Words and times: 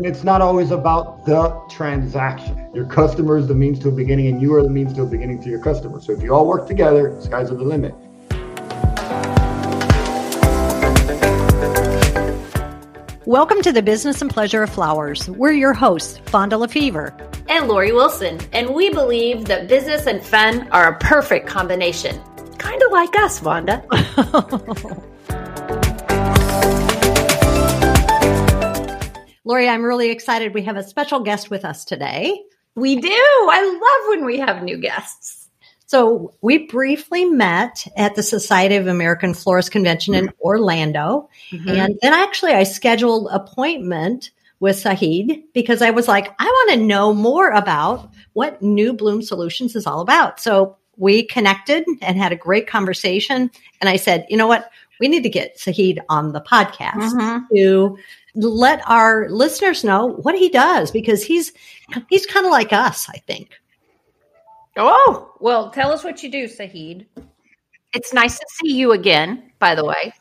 And 0.00 0.06
it's 0.06 0.24
not 0.24 0.40
always 0.40 0.70
about 0.70 1.26
the 1.26 1.50
transaction. 1.68 2.70
Your 2.72 2.86
customer 2.86 3.36
is 3.36 3.46
the 3.46 3.54
means 3.54 3.78
to 3.80 3.90
a 3.90 3.92
beginning, 3.92 4.28
and 4.28 4.40
you 4.40 4.54
are 4.54 4.62
the 4.62 4.70
means 4.70 4.94
to 4.94 5.02
a 5.02 5.06
beginning 5.06 5.42
to 5.42 5.50
your 5.50 5.62
customer. 5.62 6.00
So 6.00 6.12
if 6.12 6.22
you 6.22 6.34
all 6.34 6.46
work 6.46 6.66
together, 6.66 7.20
sky's 7.20 7.50
are 7.50 7.54
the 7.54 7.64
limit. 7.64 7.94
Welcome 13.26 13.60
to 13.60 13.72
the 13.72 13.82
Business 13.82 14.22
and 14.22 14.30
Pleasure 14.30 14.62
of 14.62 14.70
Flowers. 14.70 15.28
We're 15.28 15.52
your 15.52 15.74
hosts, 15.74 16.18
Vonda 16.28 16.58
LaFever 16.58 17.12
and 17.50 17.68
Lori 17.68 17.92
Wilson, 17.92 18.40
and 18.54 18.74
we 18.74 18.88
believe 18.88 19.44
that 19.44 19.68
business 19.68 20.06
and 20.06 20.24
fun 20.24 20.66
are 20.70 20.94
a 20.94 20.98
perfect 20.98 21.46
combination. 21.46 22.18
Kind 22.56 22.82
of 22.82 22.90
like 22.90 23.14
us, 23.16 23.38
Vonda. 23.38 23.84
Lori, 29.44 29.68
I'm 29.68 29.82
really 29.82 30.10
excited. 30.10 30.54
We 30.54 30.62
have 30.62 30.76
a 30.76 30.82
special 30.82 31.20
guest 31.20 31.50
with 31.50 31.64
us 31.64 31.84
today. 31.84 32.42
We 32.74 32.96
do. 32.96 33.08
I 33.10 33.64
love 33.64 34.08
when 34.10 34.24
we 34.24 34.38
have 34.38 34.62
new 34.62 34.78
guests. 34.78 35.48
So 35.86 36.34
we 36.40 36.66
briefly 36.68 37.24
met 37.24 37.84
at 37.96 38.14
the 38.14 38.22
Society 38.22 38.76
of 38.76 38.86
American 38.86 39.34
Florists 39.34 39.70
Convention 39.70 40.14
in 40.14 40.30
Orlando. 40.40 41.28
Mm-hmm. 41.50 41.68
And 41.68 41.98
then 42.00 42.12
actually 42.12 42.52
I 42.52 42.62
scheduled 42.62 43.28
appointment 43.32 44.30
with 44.60 44.76
Sahid 44.76 45.42
because 45.52 45.82
I 45.82 45.90
was 45.90 46.06
like, 46.06 46.32
I 46.38 46.44
want 46.44 46.70
to 46.72 46.86
know 46.86 47.12
more 47.12 47.50
about 47.50 48.08
what 48.34 48.62
New 48.62 48.92
Bloom 48.92 49.20
Solutions 49.20 49.74
is 49.74 49.86
all 49.86 50.00
about. 50.00 50.38
So 50.38 50.76
we 50.96 51.24
connected 51.24 51.84
and 52.02 52.16
had 52.16 52.30
a 52.30 52.36
great 52.36 52.68
conversation. 52.68 53.50
And 53.80 53.88
I 53.88 53.96
said, 53.96 54.26
you 54.28 54.36
know 54.36 54.46
what? 54.46 54.70
We 55.00 55.08
need 55.08 55.22
to 55.22 55.30
get 55.30 55.56
Sahid 55.56 55.98
on 56.10 56.32
the 56.32 56.42
podcast 56.42 57.14
mm-hmm. 57.14 57.56
to 57.56 57.98
let 58.34 58.82
our 58.88 59.28
listeners 59.28 59.84
know 59.84 60.06
what 60.06 60.36
he 60.36 60.48
does 60.48 60.90
because 60.90 61.24
he's 61.24 61.52
he's 62.08 62.26
kind 62.26 62.46
of 62.46 62.52
like 62.52 62.72
us, 62.72 63.08
I 63.08 63.18
think. 63.26 63.60
Oh, 64.76 65.34
well, 65.40 65.70
tell 65.70 65.92
us 65.92 66.04
what 66.04 66.22
you 66.22 66.30
do, 66.30 66.44
Sahid. 66.44 67.06
It's 67.92 68.14
nice 68.14 68.38
to 68.38 68.46
see 68.48 68.72
you 68.72 68.92
again, 68.92 69.50
by 69.58 69.74
the 69.74 69.84
way. 69.84 70.12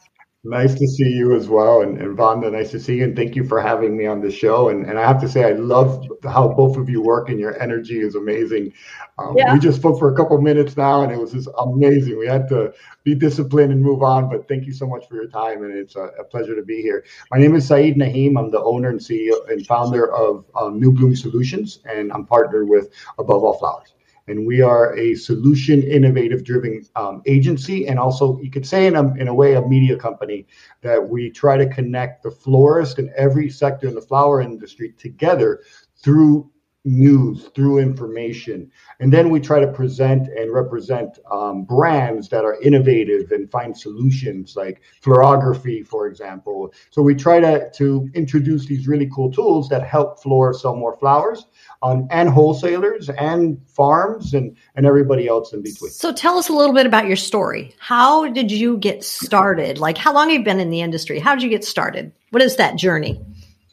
Nice 0.46 0.74
to 0.74 0.88
see 0.88 1.10
you 1.10 1.36
as 1.36 1.50
well. 1.50 1.82
And, 1.82 1.98
and 2.02 2.18
Vonda, 2.18 2.50
nice 2.50 2.72
to 2.72 2.80
see 2.80 2.96
you. 2.96 3.04
And 3.04 3.14
thank 3.14 3.36
you 3.36 3.44
for 3.44 3.60
having 3.60 3.98
me 3.98 4.06
on 4.06 4.22
the 4.22 4.32
show. 4.32 4.70
And, 4.70 4.86
and 4.86 4.98
I 4.98 5.06
have 5.06 5.20
to 5.20 5.28
say, 5.28 5.44
I 5.44 5.52
love 5.52 6.08
how 6.24 6.48
both 6.48 6.78
of 6.78 6.88
you 6.90 7.02
work 7.02 7.28
and 7.28 7.38
your 7.38 7.62
energy 7.62 8.00
is 8.00 8.16
amazing. 8.16 8.72
Um, 9.18 9.36
yeah. 9.38 9.54
We 9.54 9.60
just 9.60 9.80
spoke 9.80 10.00
for 10.00 10.14
a 10.14 10.16
couple 10.16 10.40
minutes 10.40 10.78
now 10.78 11.02
and 11.02 11.12
it 11.12 11.20
was 11.20 11.34
just 11.34 11.50
amazing. 11.58 12.18
We 12.18 12.26
had 12.26 12.48
to 12.50 12.74
be 13.04 13.16
disciplined 13.16 13.74
and 13.74 13.82
move 13.82 14.02
on. 14.02 14.30
But 14.30 14.48
thank 14.48 14.66
you 14.66 14.72
so 14.72 14.88
much 14.88 15.10
for 15.10 15.16
your 15.16 15.28
time. 15.28 15.62
And 15.66 15.78
it's 15.78 15.98
a, 15.98 16.04
a 16.18 16.24
pleasure 16.24 16.56
to 16.56 16.64
be 16.64 16.82
here. 16.82 17.04
My 17.32 17.38
name 17.38 17.54
is 17.54 17.70
Sahid 17.70 17.98
Nahim. 17.98 18.40
I'm 18.40 18.50
the 18.50 18.62
owner 18.62 18.88
and 18.88 19.00
CEO 19.00 19.46
and 19.50 19.68
founder 19.68 20.10
of 20.16 20.46
um, 20.56 20.80
New 20.80 20.94
Bloom 20.94 21.18
Solutions. 21.18 21.80
And 21.84 22.14
I'm 22.14 22.26
partnered 22.26 22.70
with 22.70 22.94
Above 23.18 23.44
All 23.44 23.58
Flowers 23.58 23.94
and 24.30 24.46
we 24.46 24.62
are 24.62 24.96
a 24.98 25.16
solution 25.16 25.82
innovative 25.84 26.44
driven 26.44 26.86
um, 26.96 27.22
agency 27.26 27.88
and 27.88 28.00
also 28.00 28.40
you 28.40 28.52
could 28.52 28.66
say 28.66 28.86
in 28.86 28.96
a, 28.96 29.14
in 29.16 29.28
a 29.28 29.34
way 29.34 29.56
a 29.56 29.62
media 29.62 29.98
company 29.98 30.46
that 30.82 31.10
we 31.10 31.30
try 31.30 31.58
to 31.58 31.68
connect 31.68 32.24
the 32.24 32.32
florist 32.32 33.00
and 33.00 33.10
every 33.18 33.50
sector 33.50 33.88
in 33.88 33.96
the 33.96 34.02
flower 34.02 34.40
industry 34.40 34.94
together 34.98 35.62
through 35.98 36.50
news 36.86 37.50
through 37.56 37.80
information. 37.80 38.72
And 39.02 39.12
then 39.12 39.30
we 39.30 39.40
try 39.42 39.60
to 39.60 39.68
present 39.68 40.28
and 40.30 40.54
represent 40.54 41.20
um, 41.30 41.66
brands 41.66 42.30
that 42.30 42.46
are 42.46 42.60
innovative 42.62 43.32
and 43.32 43.52
find 43.52 43.78
solutions 43.78 44.56
like 44.56 44.82
florography 45.04 45.86
for 45.86 46.08
example. 46.08 46.74
So 46.90 47.02
we 47.02 47.16
try 47.16 47.42
to 47.42 47.70
to 47.72 48.10
introduce 48.14 48.66
these 48.66 48.88
really 48.88 49.10
cool 49.14 49.32
tools 49.32 49.68
that 49.70 49.84
help 49.86 50.22
florists 50.24 50.64
sell 50.64 50.76
more 50.76 50.96
flowers 50.98 51.46
and 51.82 52.30
wholesalers 52.30 53.10
and 53.10 53.60
farms 53.68 54.34
and 54.34 54.56
and 54.76 54.86
everybody 54.86 55.28
else 55.28 55.52
in 55.52 55.62
between. 55.62 55.92
So 55.92 56.14
tell 56.14 56.38
us 56.38 56.48
a 56.48 56.54
little 56.54 56.74
bit 56.74 56.86
about 56.86 57.08
your 57.08 57.18
story. 57.18 57.76
How 57.80 58.30
did 58.30 58.52
you 58.52 58.78
get 58.78 59.04
started? 59.04 59.80
Like 59.80 59.98
how 59.98 60.14
long 60.14 60.30
have 60.30 60.40
you 60.40 60.46
been 60.46 60.62
in 60.62 60.70
the 60.70 60.82
industry? 60.82 61.20
How 61.20 61.36
did 61.36 61.44
you 61.44 61.50
get 61.50 61.66
started? 61.66 62.14
What 62.30 62.42
is 62.42 62.56
that 62.56 62.78
journey 62.78 63.20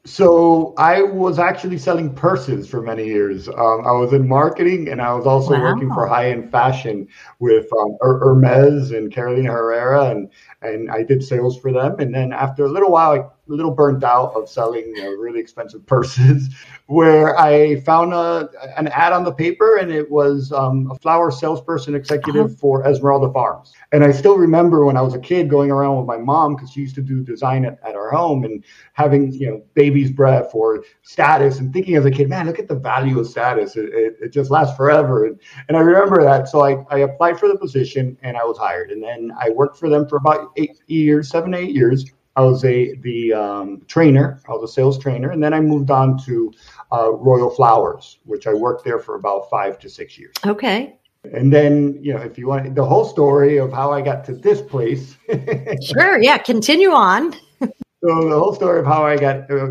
so 0.07 0.73
I 0.79 1.03
was 1.03 1.39
actually 1.39 1.79
selling 1.79 2.15
purses 2.15 2.69
for 2.69 2.81
many 2.81 3.05
years. 3.05 3.49
Um, 3.49 3.83
I 3.85 3.93
was 3.93 4.13
in 4.13 4.29
marketing, 4.29 4.89
and 4.89 5.03
I 5.03 5.13
was 5.13 5.27
also 5.27 5.53
wow. 5.53 5.63
working 5.63 5.93
for 5.93 6.07
high 6.07 6.31
end 6.31 6.51
fashion 6.51 7.09
with 7.41 7.67
um, 7.73 7.97
Hermes 8.01 8.93
and 8.93 9.13
Carolina 9.13 9.51
Herrera, 9.51 10.11
and 10.11 10.31
and 10.63 10.91
I 10.91 11.03
did 11.03 11.23
sales 11.23 11.59
for 11.59 11.73
them. 11.73 11.97
And 11.99 12.15
then 12.15 12.33
after 12.33 12.65
a 12.65 12.69
little 12.69 12.91
while, 12.91 13.13
I 13.13 13.25
a 13.49 13.53
little 13.53 13.71
burnt 13.71 14.03
out 14.03 14.35
of 14.35 14.49
selling 14.49 14.87
you 14.97 15.03
know, 15.03 15.11
really 15.11 15.41
expensive 15.41 15.87
purses, 15.87 16.49
where 16.87 17.39
I 17.39 17.81
found 17.81 18.13
a, 18.13 18.49
an 18.77 18.89
ad 18.89 19.13
on 19.13 19.25
the 19.25 19.33
paper, 19.33 19.77
and 19.77 19.91
it 19.91 20.11
was 20.11 20.53
um, 20.53 20.91
a 20.91 20.99
flower 20.99 21.31
salesperson 21.31 21.95
executive 21.95 22.47
uh-huh. 22.47 22.57
for 22.59 22.87
Esmeralda 22.87 23.33
Farms. 23.33 23.73
And 23.93 24.05
I 24.05 24.13
still 24.13 24.37
remember 24.37 24.85
when 24.85 24.97
I 24.97 25.03
was 25.03 25.15
a 25.15 25.19
kid 25.19 25.49
going 25.49 25.71
around 25.71 25.99
with 25.99 26.07
my 26.07 26.17
mom 26.17 26.57
because 26.57 26.71
she 26.71 26.81
used 26.81 26.95
to 26.97 27.03
do 27.03 27.23
design 27.23 27.65
at, 27.65 27.79
at 27.85 27.95
our 27.95 28.11
home 28.11 28.45
and 28.45 28.65
having 28.95 29.33
you 29.33 29.51
know 29.51 29.63
baby's 29.75 30.11
breath 30.11 30.51
or 30.53 30.85
statice, 31.03 31.59
and 31.59 31.73
thinking 31.73 31.97
as 31.97 32.05
a 32.05 32.11
kid, 32.11 32.29
man, 32.29 32.47
look 32.47 32.59
at 32.59 32.69
the 32.69 32.75
value 32.75 33.19
of 33.19 33.27
statice. 33.27 33.77
It, 33.77 33.87
it, 33.93 34.17
it 34.21 34.29
just 34.33 34.51
lasts 34.51 34.77
forever. 34.77 35.27
And, 35.27 35.41
and 35.69 35.77
I 35.77 35.81
remember 35.81 36.23
that, 36.23 36.49
so 36.49 36.63
I, 36.63 36.85
I 36.91 37.01
applied 37.01 37.39
for 37.39 37.49
the 37.49 37.57
position 37.57 38.17
and 38.23 38.37
I 38.37 38.45
was 38.45 38.59
hired, 38.59 38.91
and 38.91 39.03
then 39.03 39.33
I 39.39 39.51
worked 39.51 39.79
for 39.79 39.89
them 39.89 40.09
for 40.09 40.17
about 40.17 40.51
eight 40.57 40.79
years, 40.87 41.29
seven 41.29 41.55
eight 41.55 41.75
years 41.75 42.05
I 42.37 42.43
was 42.43 42.65
a 42.65 42.95
the 42.97 43.33
um, 43.33 43.83
trainer. 43.89 44.41
I 44.47 44.53
was 44.53 44.71
a 44.71 44.73
sales 44.73 44.99
trainer, 44.99 45.31
and 45.31 45.43
then 45.43 45.55
I 45.55 45.61
moved 45.61 45.91
on 45.91 46.19
to 46.25 46.53
uh, 46.93 47.13
Royal 47.13 47.51
Flowers, 47.51 48.19
which 48.25 48.47
I 48.47 48.53
worked 48.53 48.85
there 48.85 48.99
for 48.99 49.15
about 49.15 49.49
five 49.49 49.79
to 49.81 49.89
six 49.89 50.19
years. 50.19 50.35
Okay. 50.45 50.99
And 51.33 51.53
then, 51.53 51.99
you 52.01 52.15
know, 52.15 52.21
if 52.21 52.39
you 52.39 52.47
want 52.47 52.75
the 52.75 52.85
whole 52.85 53.05
story 53.05 53.59
of 53.59 53.73
how 53.73 53.91
I 53.91 54.01
got 54.01 54.25
to 54.27 54.35
this 54.35 54.61
place. 54.61 55.17
sure. 55.83 56.23
Yeah. 56.23 56.39
Continue 56.39 56.91
on. 56.91 57.33
so 57.33 58.29
the 58.29 58.39
whole 58.39 58.55
story 58.55 58.79
of 58.79 58.87
how 58.87 59.05
I 59.05 59.17
got 59.17 59.51
uh, 59.51 59.67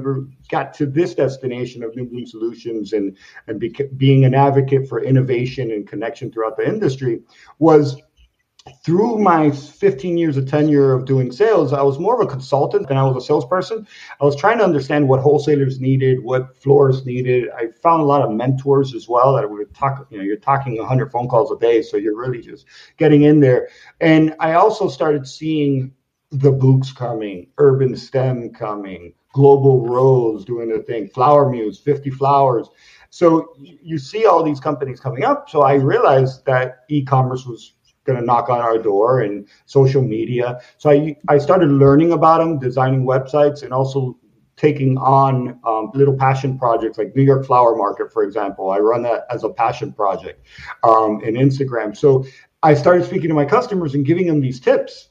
got 0.50 0.74
to 0.76 0.86
this 0.86 1.16
destination 1.16 1.84
of 1.84 1.96
New 1.96 2.06
Bloom 2.06 2.26
Solutions 2.26 2.94
and 2.94 3.16
and 3.48 3.62
being 3.98 4.26
an 4.26 4.34
advocate 4.34 4.90
for 4.90 5.02
innovation 5.02 5.72
and 5.72 5.88
connection 5.88 6.32
throughout 6.32 6.58
the 6.58 6.68
industry 6.68 7.22
was 7.60 8.02
through 8.84 9.20
my 9.20 9.52
15 9.52 10.18
years 10.18 10.38
of 10.38 10.48
tenure 10.50 10.94
of 10.94 11.06
doing 11.06 11.32
sales, 11.32 11.72
I 11.72 11.84
was 11.84 12.00
more 12.00 12.20
of 12.20 12.28
a 12.28 12.30
consultant 12.30 12.88
than 12.88 12.98
I 12.98 13.04
was 13.04 13.24
a 13.24 13.26
salesperson. 13.26 13.88
I 14.20 14.26
was 14.26 14.36
trying 14.36 14.58
to 14.58 14.64
understand 14.64 15.08
what 15.08 15.20
wholesalers 15.20 15.80
needed, 15.80 16.24
what 16.24 16.56
florists 16.58 17.06
needed. 17.06 17.50
I 17.56 17.68
found 17.84 18.02
a 18.02 18.06
lot 18.06 18.24
of 18.24 18.32
mentors 18.32 18.96
as 18.96 19.08
well 19.08 19.36
that 19.36 19.50
would 19.50 19.74
talk, 19.76 20.08
you 20.10 20.18
know, 20.18 20.24
you're 20.24 20.38
talking 20.38 20.78
100 20.78 21.12
phone 21.12 21.28
calls 21.28 21.52
a 21.52 21.58
day. 21.58 21.84
So 21.84 21.98
you're 21.98 22.18
really 22.18 22.42
just 22.42 22.66
getting 22.98 23.24
in 23.24 23.40
there. 23.40 23.70
And 24.02 24.36
I 24.40 24.54
also 24.54 24.90
started 24.90 25.28
seeing 25.28 25.94
the 26.32 26.52
Bouqs 26.52 26.96
coming, 26.96 27.48
Urban 27.60 27.96
STEM 27.96 28.50
coming, 28.50 29.14
Global 29.34 29.88
Rose 29.88 30.44
doing 30.44 30.70
their 30.70 30.82
thing, 30.82 31.08
Flower 31.10 31.50
Muse, 31.52 31.78
50 31.80 32.10
Flowers. 32.10 32.68
So 33.12 33.54
you 33.60 33.98
see 34.00 34.26
all 34.26 34.44
these 34.44 34.60
companies 34.60 35.00
coming 35.00 35.24
up. 35.24 35.50
So 35.50 35.62
I 35.62 35.76
realized 35.76 36.46
that 36.46 36.84
e-commerce 36.90 37.46
was 37.46 37.75
going 38.06 38.20
to 38.20 38.26
knock 38.26 38.50
on 38.50 38.60
our 38.60 38.78
door 38.78 39.22
and 39.22 39.48
social 39.66 40.02
media. 40.02 40.62
So 40.78 40.90
I, 40.90 41.18
I 41.28 41.38
started 41.38 41.70
learning 41.70 42.12
about 42.14 42.40
them, 42.40 42.60
designing 42.60 43.06
websites, 43.06 43.64
and 43.64 43.74
also 43.74 44.18
taking 44.56 44.98
on 44.98 45.60
um, 45.66 45.92
little 45.94 46.16
passion 46.16 46.58
projects 46.58 46.98
like 46.98 47.16
New 47.16 47.24
York 47.24 47.46
Flower 47.46 47.76
Market, 47.76 48.14
for 48.14 48.24
example. 48.24 48.70
I 48.70 48.80
run 48.80 49.02
that 49.04 49.26
as 49.30 49.44
a 49.44 49.50
passion 49.50 49.92
project 49.92 50.46
um, 50.84 51.22
in 51.22 51.36
Instagram. 51.36 51.96
So 51.96 52.26
I 52.64 52.74
started 52.74 53.06
speaking 53.06 53.28
to 53.30 53.36
my 53.36 53.46
customers 53.46 53.96
and 53.96 54.06
giving 54.06 54.28
them 54.28 54.40
these 54.40 54.60
tips. 54.60 55.10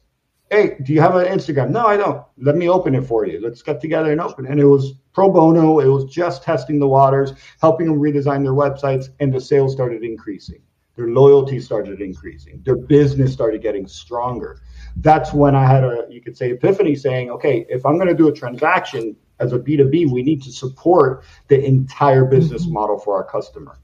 Hey, 0.50 0.76
do 0.82 0.93
you 0.93 1.00
have 1.00 1.17
an 1.17 1.26
Instagram? 1.26 1.70
No, 1.70 1.87
I 1.87 1.97
don't. 1.97 2.25
Let 2.38 2.56
me 2.56 2.69
open 2.69 2.94
it 2.94 3.06
for 3.06 3.26
you. 3.26 3.40
Let's 3.40 3.62
get 3.62 3.81
together 3.81 4.12
and 4.12 4.20
open. 4.20 4.47
And 4.47 4.61
it 4.61 4.67
was 4.67 4.94
pro 5.12 5.31
bono. 5.31 5.81
It 5.81 5.88
was 5.88 6.05
just 6.05 6.43
testing 6.43 6.79
the 6.79 6.88
waters, 6.88 7.32
helping 7.61 7.87
them 7.87 7.99
redesign 7.99 8.43
their 8.43 8.52
websites, 8.52 9.08
and 9.20 9.32
the 9.32 9.40
sales 9.40 9.73
started 9.73 10.05
increasing 10.05 10.62
their 10.96 11.08
loyalty 11.08 11.61
started 11.61 12.00
increasing. 12.00 12.62
Their 12.64 12.76
business 12.76 13.32
started 13.32 13.62
getting 13.62 13.87
stronger. 13.87 14.61
That's 14.99 15.32
when 15.32 15.56
i 15.56 15.67
had 15.67 15.82
a 15.82 16.06
you 16.08 16.20
could 16.20 16.37
say 16.37 16.52
epiphany 16.52 16.94
saying 16.94 17.31
okay 17.31 17.67
if 17.69 17.85
i'm 17.85 17.96
going 17.96 18.08
to 18.08 18.14
do 18.14 18.29
a 18.29 18.32
transaction 18.32 19.17
as 19.41 19.52
a 19.52 19.58
b2b 19.58 20.11
we 20.12 20.23
need 20.23 20.41
to 20.43 20.52
support 20.52 21.25
the 21.49 21.62
entire 21.64 22.25
business 22.25 22.64
mm-hmm. 22.64 22.75
model 22.75 22.99
for 22.99 23.17
our 23.17 23.25
customer. 23.25 23.79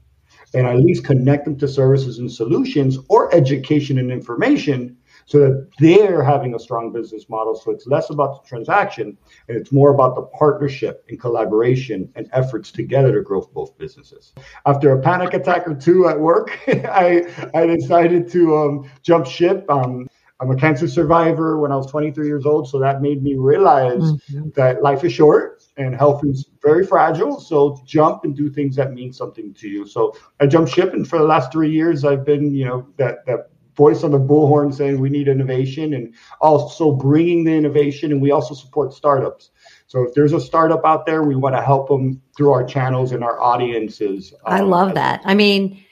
And 0.53 0.67
at 0.67 0.79
least 0.79 1.05
connect 1.05 1.45
them 1.45 1.57
to 1.59 1.67
services 1.67 2.19
and 2.19 2.29
solutions 2.29 2.97
or 3.07 3.33
education 3.33 3.97
and 3.99 4.11
information 4.11 4.97
so 5.25 5.39
that 5.39 5.67
they're 5.79 6.23
having 6.23 6.55
a 6.55 6.59
strong 6.59 6.91
business 6.91 7.29
model. 7.29 7.55
So 7.55 7.71
it's 7.71 7.87
less 7.87 8.09
about 8.09 8.43
the 8.43 8.49
transaction 8.49 9.17
and 9.47 9.57
it's 9.57 9.71
more 9.71 9.93
about 9.93 10.15
the 10.15 10.23
partnership 10.23 11.05
and 11.09 11.19
collaboration 11.19 12.11
and 12.15 12.29
efforts 12.33 12.71
together 12.71 13.13
to 13.13 13.21
grow 13.21 13.41
both 13.53 13.77
businesses. 13.77 14.33
After 14.65 14.91
a 14.91 15.01
panic 15.01 15.33
attack 15.33 15.67
or 15.67 15.75
two 15.75 16.07
at 16.07 16.19
work, 16.19 16.59
I, 16.67 17.25
I 17.53 17.65
decided 17.65 18.29
to 18.31 18.57
um, 18.57 18.91
jump 19.03 19.25
ship. 19.25 19.65
Um, 19.69 20.07
I'm 20.41 20.49
a 20.49 20.55
cancer 20.55 20.87
survivor 20.87 21.59
when 21.59 21.71
I 21.71 21.75
was 21.75 21.85
23 21.85 22.25
years 22.25 22.47
old, 22.47 22.67
so 22.67 22.79
that 22.79 23.01
made 23.01 23.21
me 23.21 23.35
realize 23.35 24.01
mm-hmm. 24.01 24.49
that 24.55 24.81
life 24.81 25.03
is 25.03 25.13
short 25.13 25.63
and 25.77 25.95
health 25.95 26.25
is 26.25 26.49
very 26.63 26.85
fragile. 26.85 27.39
So 27.39 27.79
jump 27.85 28.23
and 28.23 28.35
do 28.35 28.49
things 28.49 28.75
that 28.77 28.91
mean 28.91 29.13
something 29.13 29.53
to 29.53 29.69
you. 29.69 29.85
So 29.85 30.15
I 30.39 30.47
jumped 30.47 30.71
ship, 30.71 30.93
and 30.93 31.07
for 31.07 31.19
the 31.19 31.25
last 31.25 31.51
three 31.51 31.69
years, 31.71 32.03
I've 32.03 32.25
been, 32.25 32.55
you 32.55 32.65
know, 32.65 32.87
that 32.97 33.23
that 33.27 33.51
voice 33.75 34.03
on 34.03 34.11
the 34.11 34.19
bullhorn 34.19 34.73
saying 34.73 34.99
we 34.99 35.09
need 35.09 35.27
innovation, 35.27 35.93
and 35.93 36.13
also 36.39 36.91
bringing 36.91 37.43
the 37.43 37.53
innovation. 37.53 38.11
And 38.11 38.21
we 38.21 38.31
also 38.31 38.53
support 38.53 38.93
startups. 38.93 39.51
So 39.87 40.03
if 40.03 40.13
there's 40.13 40.33
a 40.33 40.39
startup 40.39 40.85
out 40.85 41.05
there, 41.05 41.23
we 41.23 41.35
want 41.35 41.55
to 41.55 41.61
help 41.61 41.87
them 41.87 42.21
through 42.35 42.51
our 42.51 42.63
channels 42.63 43.11
and 43.11 43.23
our 43.23 43.39
audiences. 43.41 44.33
Um, 44.45 44.53
I 44.53 44.59
love 44.61 44.95
that. 44.95 45.21
I 45.25 45.33
mean. 45.33 45.83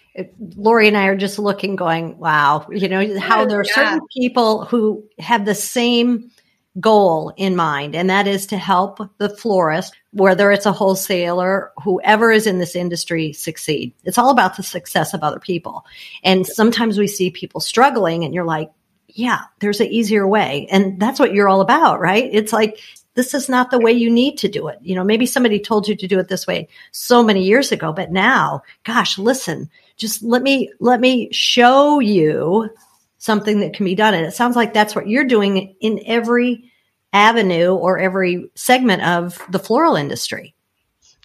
Lori 0.57 0.89
and 0.89 0.97
I 0.97 1.05
are 1.05 1.15
just 1.15 1.39
looking, 1.39 1.77
going, 1.77 2.17
wow, 2.17 2.67
you 2.69 2.89
know, 2.89 3.19
how 3.19 3.45
there 3.45 3.59
are 3.59 3.63
yeah. 3.63 3.73
certain 3.73 4.01
people 4.13 4.65
who 4.65 5.07
have 5.17 5.45
the 5.45 5.55
same 5.55 6.29
goal 6.77 7.31
in 7.37 7.55
mind, 7.55 7.95
and 7.95 8.09
that 8.09 8.27
is 8.27 8.45
to 8.47 8.57
help 8.57 8.99
the 9.19 9.29
florist, 9.29 9.95
whether 10.11 10.51
it's 10.51 10.65
a 10.65 10.71
wholesaler, 10.71 11.71
whoever 11.83 12.31
is 12.31 12.47
in 12.47 12.59
this 12.59 12.75
industry 12.75 13.33
succeed. 13.33 13.93
It's 14.03 14.17
all 14.17 14.31
about 14.31 14.57
the 14.57 14.63
success 14.63 15.13
of 15.13 15.23
other 15.23 15.39
people. 15.39 15.85
And 16.23 16.45
sometimes 16.47 16.97
we 16.97 17.07
see 17.07 17.29
people 17.29 17.61
struggling 17.61 18.23
and 18.23 18.33
you're 18.33 18.45
like, 18.45 18.71
yeah, 19.07 19.41
there's 19.59 19.81
an 19.81 19.87
easier 19.87 20.27
way. 20.27 20.67
And 20.71 20.99
that's 20.99 21.19
what 21.19 21.33
you're 21.33 21.49
all 21.49 21.61
about, 21.61 21.99
right? 21.99 22.29
It's 22.31 22.53
like, 22.53 22.79
this 23.15 23.33
is 23.33 23.49
not 23.49 23.69
the 23.69 23.79
way 23.79 23.91
you 23.91 24.09
need 24.09 24.37
to 24.39 24.47
do 24.47 24.67
it. 24.67 24.79
You 24.81 24.95
know, 24.95 25.03
maybe 25.03 25.25
somebody 25.25 25.59
told 25.59 25.87
you 25.87 25.95
to 25.95 26.07
do 26.07 26.19
it 26.19 26.27
this 26.27 26.47
way 26.47 26.69
so 26.91 27.23
many 27.23 27.43
years 27.43 27.71
ago, 27.71 27.91
but 27.91 28.11
now, 28.11 28.63
gosh, 28.83 29.17
listen, 29.17 29.69
just 29.97 30.23
let 30.23 30.41
me, 30.41 30.71
let 30.79 30.99
me 30.99 31.29
show 31.31 31.99
you 31.99 32.69
something 33.17 33.59
that 33.59 33.73
can 33.73 33.85
be 33.85 33.95
done. 33.95 34.13
And 34.13 34.25
it 34.25 34.33
sounds 34.33 34.55
like 34.55 34.73
that's 34.73 34.95
what 34.95 35.07
you're 35.07 35.25
doing 35.25 35.75
in 35.81 36.01
every 36.05 36.71
avenue 37.13 37.73
or 37.73 37.97
every 37.97 38.49
segment 38.55 39.03
of 39.03 39.39
the 39.49 39.59
floral 39.59 39.95
industry. 39.95 40.53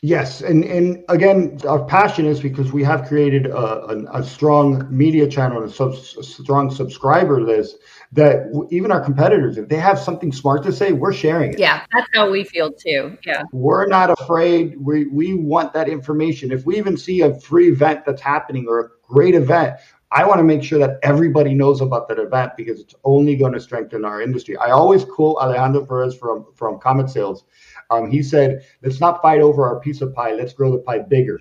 Yes, 0.04 0.42
and 0.42 0.64
and 0.64 1.02
again, 1.08 1.58
our 1.66 1.82
passion 1.82 2.26
is 2.26 2.38
because 2.38 2.74
we 2.74 2.84
have 2.84 3.08
created 3.08 3.46
a, 3.46 3.56
a, 3.56 4.20
a 4.20 4.22
strong 4.22 4.86
media 4.94 5.26
channel 5.26 5.62
and 5.62 5.70
a, 5.70 5.72
sub, 5.72 5.94
a, 5.94 6.22
strong 6.22 6.70
subscriber 6.70 7.40
list 7.40 7.78
that 8.12 8.52
even 8.70 8.92
our 8.92 9.00
competitors, 9.00 9.56
if 9.56 9.70
they 9.70 9.78
have 9.78 9.98
something 9.98 10.30
smart 10.30 10.62
to 10.64 10.72
say, 10.74 10.92
we're 10.92 11.14
sharing 11.14 11.54
it. 11.54 11.58
Yeah, 11.58 11.86
that's 11.90 12.06
how 12.12 12.30
we 12.30 12.44
feel 12.44 12.70
too. 12.70 13.16
Yeah, 13.24 13.44
we're 13.52 13.86
not 13.86 14.10
afraid. 14.10 14.76
We 14.78 15.06
we 15.06 15.32
want 15.32 15.72
that 15.72 15.88
information. 15.88 16.52
If 16.52 16.66
we 16.66 16.76
even 16.76 16.98
see 16.98 17.22
a 17.22 17.40
free 17.40 17.72
event 17.72 18.04
that's 18.04 18.20
happening 18.20 18.66
or 18.68 18.80
a 18.80 18.88
great 19.08 19.34
event, 19.34 19.78
I 20.14 20.24
want 20.24 20.38
to 20.38 20.44
make 20.44 20.62
sure 20.62 20.78
that 20.78 21.00
everybody 21.02 21.54
knows 21.54 21.80
about 21.80 22.06
that 22.06 22.20
event 22.20 22.52
because 22.56 22.78
it's 22.78 22.94
only 23.02 23.34
going 23.34 23.52
to 23.52 23.60
strengthen 23.60 24.04
our 24.04 24.22
industry. 24.22 24.56
I 24.56 24.70
always 24.70 25.04
quote 25.04 25.38
Alejandro 25.38 25.84
Perez 25.84 26.14
from, 26.14 26.46
from 26.54 26.78
Comet 26.78 27.10
Sales. 27.10 27.44
Um, 27.90 28.08
he 28.08 28.22
said, 28.22 28.64
let's 28.84 29.00
not 29.00 29.20
fight 29.20 29.40
over 29.40 29.66
our 29.66 29.80
piece 29.80 30.02
of 30.02 30.14
pie. 30.14 30.32
Let's 30.32 30.52
grow 30.52 30.70
the 30.70 30.78
pie 30.78 31.00
bigger. 31.00 31.40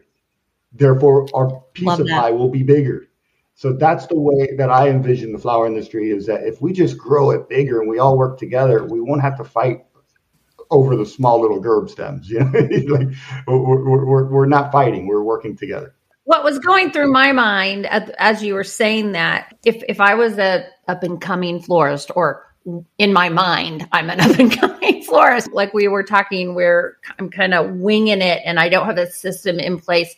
Therefore, 0.72 1.28
our 1.36 1.62
piece 1.74 1.86
Love 1.86 2.00
of 2.00 2.08
that. 2.08 2.20
pie 2.20 2.31
will 2.31 2.50
be 2.50 2.64
bigger. 2.64 3.10
So 3.54 3.74
that's 3.74 4.08
the 4.08 4.20
way 4.20 4.56
that 4.58 4.72
I 4.72 4.90
envision 4.90 5.31
the 5.31 5.38
flower 5.38 5.68
industry 5.68 6.10
is 6.10 6.25
that 6.25 6.42
if 6.44 6.60
we 6.60 6.74
just 6.74 6.98
grow 6.98 7.30
it 7.30 7.48
bigger 7.48 7.80
and 7.81 7.90
we 7.90 8.00
all 8.00 8.18
work 8.18 8.40
together, 8.40 8.84
we 8.84 9.00
won't 9.00 9.22
have 9.22 9.38
to 9.38 9.44
fight 9.44 9.86
over 10.72 10.96
the 10.96 11.06
small 11.06 11.40
little 11.40 11.62
gerb 11.62 11.92
stems. 11.92 12.28
You 12.31 12.40
know, 12.40 12.46
like 12.96 13.08
we're, 13.48 14.06
we're, 14.06 14.25
we're 14.25 14.46
not 14.48 14.72
fighting, 14.72 15.06
we're 15.06 15.22
working 15.22 15.56
together 15.56 15.94
what 16.25 16.44
was 16.44 16.60
going 16.60 16.92
through 16.92 17.12
my 17.12 17.31
mind 17.31 17.86
as 18.18 18.44
you 18.44 18.54
were 18.54 18.64
saying 18.64 19.12
that 19.14 19.56
if 19.66 19.84
if 19.88 20.00
i 20.00 20.14
was 20.14 20.38
a 20.38 20.66
up 20.88 21.04
and 21.04 21.22
coming 21.22 21.62
florist 21.62 22.12
or 22.16 22.46
in 22.98 23.12
my 23.12 23.30
mind 23.30 23.88
i'm 23.92 24.10
an 24.10 24.20
up 24.22 24.38
and 24.40 24.58
coming 24.58 25.04
florist 25.04 25.52
like 25.52 25.74
we 25.74 25.88
were 25.88 26.04
talking 26.04 26.56
where 26.56 26.98
i'm 27.20 27.30
kind 27.30 27.54
of 27.54 27.70
winging 27.75 28.22
it 28.22 28.42
and 28.46 28.60
i 28.60 28.70
don't 28.70 28.86
have 28.86 28.98
a 28.98 29.10
system 29.10 29.60
in 29.60 29.80
place 29.80 30.16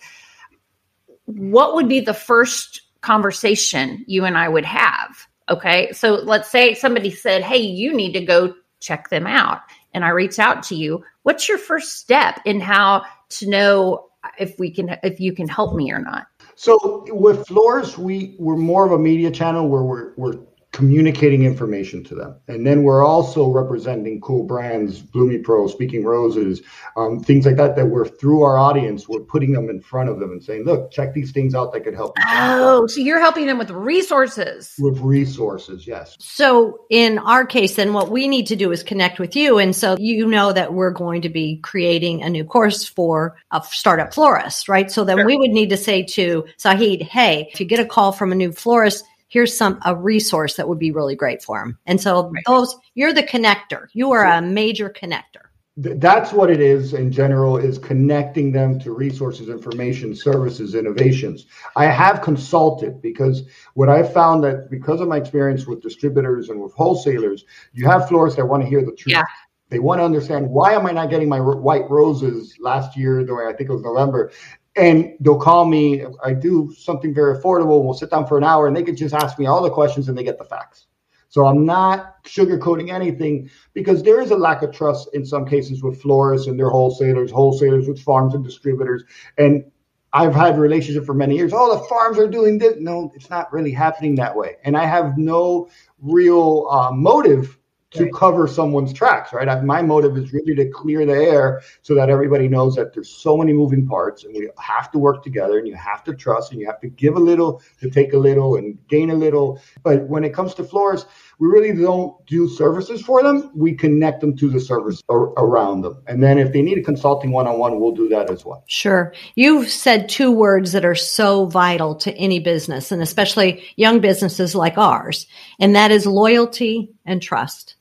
what 1.26 1.76
would 1.76 1.90
be 1.90 2.00
the 2.00 2.14
first 2.14 2.82
conversation 3.02 4.04
you 4.08 4.26
and 4.26 4.38
i 4.38 4.48
would 4.48 4.66
have? 4.66 5.28
Okay? 5.48 5.92
So 5.92 6.16
let's 6.16 6.50
say 6.50 6.74
somebody 6.74 7.12
said 7.12 7.44
hey 7.44 7.60
you 7.60 7.94
need 7.94 8.14
to 8.14 8.26
go 8.26 8.56
check 8.80 9.10
them 9.10 9.26
out 9.26 9.62
and 9.94 10.04
i 10.04 10.10
reach 10.10 10.38
out 10.38 10.64
to 10.64 10.76
you 10.76 11.04
what's 11.24 11.48
your 11.48 11.58
first 11.58 11.98
step 11.98 12.40
in 12.46 12.60
how 12.60 13.04
to 13.30 13.50
know 13.50 14.08
if 14.38 14.58
we 14.60 14.72
can 14.72 14.98
if 15.04 15.20
you 15.20 15.34
can 15.34 15.48
help 15.48 15.76
me 15.76 15.92
or 15.92 16.00
not. 16.00 16.28
So 16.56 17.06
with 17.10 17.48
Floors, 17.48 17.98
we 17.98 18.36
we're 18.40 18.58
more 18.58 18.86
of 18.86 18.92
a 18.92 19.00
media 19.00 19.32
channel 19.32 19.68
where 19.68 19.84
we're 19.84 20.14
we're 20.16 20.40
communicating 20.76 21.46
information 21.46 22.04
to 22.04 22.14
them. 22.14 22.36
And 22.50 22.68
then 22.68 22.84
we're 22.84 23.02
also 23.02 23.50
representing 23.50 24.20
cool 24.20 24.44
brands, 24.44 25.00
Bloomy 25.00 25.38
Pro, 25.38 25.68
Speaking 25.68 26.04
Roses, 26.04 26.62
um, 26.98 27.22
things 27.22 27.46
like 27.46 27.56
that, 27.56 27.78
that 27.78 27.86
we're 27.86 28.06
through 28.06 28.44
our 28.44 28.58
audience, 28.58 29.08
we're 29.08 29.22
putting 29.22 29.54
them 29.54 29.70
in 29.70 29.80
front 29.80 30.10
of 30.10 30.20
them 30.20 30.34
and 30.34 30.44
saying, 30.44 30.66
look, 30.66 30.92
check 30.92 31.14
these 31.14 31.32
things 31.32 31.56
out 31.56 31.72
that 31.72 31.86
could 31.86 31.94
help. 31.94 32.18
Oh, 32.28 32.88
so 32.88 33.00
you're 33.00 33.22
helping 33.22 33.48
them 33.48 33.58
with 33.58 33.72
resources. 33.72 34.76
With 34.78 35.00
resources, 35.00 35.88
yes. 35.88 36.18
So 36.20 36.82
in 36.90 37.20
our 37.20 37.46
case, 37.46 37.78
then 37.78 37.94
what 37.94 38.12
we 38.12 38.28
need 38.28 38.48
to 38.48 38.58
do 38.58 38.74
is 38.74 38.84
connect 38.84 39.18
with 39.18 39.38
you. 39.38 39.60
And 39.60 39.74
so 39.74 39.96
you 39.98 40.28
know 40.28 40.52
that 40.52 40.74
we're 40.74 40.92
going 40.92 41.22
to 41.22 41.30
be 41.30 41.56
creating 41.64 42.22
a 42.22 42.30
new 42.30 42.44
course 42.44 42.86
for 42.86 43.38
a 43.52 43.64
startup 43.64 44.14
florist, 44.14 44.68
right? 44.68 44.92
So 44.92 45.06
then 45.06 45.20
sure. 45.20 45.26
we 45.26 45.38
would 45.38 45.52
need 45.52 45.70
to 45.70 45.78
say 45.78 46.04
to 46.04 46.44
Sahid, 46.58 47.02
hey, 47.02 47.48
if 47.54 47.62
you 47.62 47.66
get 47.66 47.80
a 47.80 47.86
call 47.86 48.12
from 48.12 48.34
a 48.34 48.36
new 48.36 48.52
florist, 48.52 49.06
here's 49.28 49.56
some 49.56 49.80
a 49.86 49.96
resource 49.96 50.56
that 50.56 50.68
would 50.68 50.80
be 50.80 50.92
really 50.92 51.16
great 51.16 51.44
for 51.44 51.60
them. 51.60 51.78
And 51.86 52.00
so 52.00 52.30
right. 52.30 52.44
those 52.46 52.76
you're 52.94 53.14
the 53.14 53.24
connector. 53.24 53.88
You 53.94 54.12
are 54.12 54.26
a 54.26 54.42
major 54.42 54.90
connector. 54.90 55.46
That's 55.78 56.32
what 56.32 56.50
it 56.50 56.62
is 56.62 56.94
in 56.94 57.12
general 57.12 57.58
is 57.58 57.78
connecting 57.78 58.54
them 58.54 58.80
to 58.80 58.94
resources, 58.94 59.50
information, 59.50 60.16
services, 60.16 60.74
innovations. 60.74 61.48
I 61.76 61.88
have 61.88 62.22
consulted 62.22 63.02
because 63.02 63.44
what 63.74 63.90
I 63.90 64.02
found 64.04 64.42
that 64.46 64.70
because 64.70 65.02
of 65.02 65.10
my 65.10 65.18
experience 65.18 65.68
with 65.68 65.82
distributors 65.82 66.48
and 66.48 66.62
with 66.62 66.74
wholesalers, 66.74 67.44
you 67.74 67.86
have 67.90 68.08
florists 68.08 68.38
that 68.38 68.46
want 68.46 68.64
to 68.64 68.70
hear 68.70 68.86
the 68.86 68.94
truth. 68.94 69.16
Yeah. 69.16 69.26
They 69.70 69.80
want 69.80 70.00
to 70.00 70.06
understand 70.06 70.50
why 70.50 70.74
am 70.74 70.86
I 70.86 70.92
not 70.92 71.10
getting 71.10 71.28
my 71.28 71.42
white 71.42 71.90
roses 71.90 72.56
last 72.62 72.96
year 72.96 73.26
during 73.26 73.54
I 73.54 73.58
think 73.58 73.70
it 73.70 73.74
was 73.74 73.82
November, 73.82 74.32
and 74.76 75.14
they'll 75.20 75.40
call 75.40 75.66
me. 75.66 76.06
I 76.24 76.34
do 76.34 76.74
something 76.78 77.14
very 77.14 77.38
affordable. 77.38 77.84
We'll 77.84 77.94
sit 77.94 78.10
down 78.12 78.28
for 78.28 78.38
an 78.38 78.44
hour, 78.44 78.68
and 78.68 78.76
they 78.76 78.84
can 78.84 78.96
just 78.96 79.14
ask 79.14 79.40
me 79.40 79.46
all 79.46 79.62
the 79.62 79.70
questions, 79.70 80.10
and 80.10 80.18
they 80.18 80.24
get 80.24 80.38
the 80.38 80.46
facts. 80.46 80.88
So 81.30 81.46
I'm 81.46 81.66
not 81.66 82.24
sugarcoating 82.24 82.94
anything 82.94 83.50
because 83.74 84.04
there 84.04 84.22
is 84.22 84.32
a 84.32 84.38
lack 84.38 84.62
of 84.62 84.72
trust 84.72 85.10
in 85.14 85.26
some 85.26 85.46
cases 85.46 85.84
with 85.84 86.02
florists 86.02 86.48
and 86.48 86.58
their 86.58 86.70
wholesalers, 86.70 87.32
wholesalers 87.32 87.88
with 87.88 88.00
farms 88.00 88.36
and 88.36 88.44
distributors. 88.44 89.04
And 89.38 89.66
I've 90.14 90.34
had 90.34 90.58
relationship 90.58 91.06
for 91.06 91.14
many 91.14 91.36
years. 91.36 91.52
Oh, 91.54 91.78
the 91.78 91.84
farms 91.90 92.18
are 92.20 92.28
doing 92.30 92.58
this. 92.58 92.76
No, 92.80 93.12
it's 93.16 93.30
not 93.30 93.52
really 93.52 93.72
happening 93.72 94.16
that 94.16 94.34
way. 94.34 94.56
And 94.64 94.78
I 94.78 94.86
have 94.86 95.18
no 95.18 95.68
real 96.00 96.68
uh, 96.72 96.92
motive 96.94 97.58
to 97.98 98.10
cover 98.10 98.48
someone's 98.48 98.94
tracks, 98.94 99.34
right? 99.34 99.48
I, 99.48 99.62
my 99.62 99.82
motive 99.82 100.18
is 100.18 100.34
really 100.34 100.56
to 100.56 100.70
clear 100.70 101.06
the 101.06 101.14
air 101.14 101.62
so 101.82 101.96
that 101.96 102.10
everybody 102.10 102.48
knows 102.48 102.76
that 102.76 102.94
there's 102.94 103.10
so 103.10 103.38
many 103.38 103.54
moving 103.54 103.88
parts 103.88 104.24
and 104.24 104.34
we 104.36 104.50
have 104.58 104.92
to 104.92 105.00
work 105.00 105.24
together 105.24 105.58
and 105.58 105.68
you 105.68 105.76
have 105.76 106.04
to 106.06 106.14
trust 106.14 106.52
and 106.52 106.60
you 106.60 106.68
have 106.68 106.80
to 106.82 106.88
give 106.88 107.16
a 107.16 107.20
little 107.20 107.62
to 107.80 107.90
take 107.90 108.14
a 108.14 108.18
little 108.18 108.56
and 108.56 108.78
gain 108.88 109.10
a 109.10 109.16
little. 109.16 109.62
But 109.84 110.08
when 110.08 110.24
it 110.24 110.34
comes 110.34 110.54
to 110.56 110.64
floors, 110.64 111.06
we 111.40 111.48
really 111.48 111.74
don't 111.74 112.26
do 112.26 112.48
services 112.48 113.02
for 113.02 113.22
them. 113.22 113.52
We 113.54 113.74
connect 113.74 114.22
them 114.22 114.36
to 114.38 114.50
the 114.50 114.60
service 114.60 115.02
ar- 115.10 115.34
around 115.38 115.82
them. 115.82 116.02
And 116.08 116.24
then 116.24 116.38
if 116.38 116.54
they 116.54 116.62
need 116.62 116.78
a 116.78 116.84
consulting 116.84 117.32
one 117.32 117.48
on 117.48 117.60
one, 117.60 117.80
we'll 117.80 117.92
do 117.92 118.08
that 118.10 118.30
as 118.30 118.46
well. 118.46 118.64
Sure. 118.68 119.14
You've 119.36 119.70
said 119.70 120.08
two 120.08 120.32
words 120.32 120.72
that 120.72 120.86
are 120.86 120.96
so 120.96 121.46
vital 121.46 121.96
to 121.96 122.14
any 122.14 122.40
business 122.40 122.92
and 122.92 123.02
especially 123.02 123.64
young 123.76 124.00
businesses 124.00 124.56
like 124.56 124.78
ours, 124.78 125.28
and 125.60 125.76
that 125.76 125.92
is 125.92 126.06
loyalty 126.06 126.94
and 127.06 127.22
trust 127.22 127.76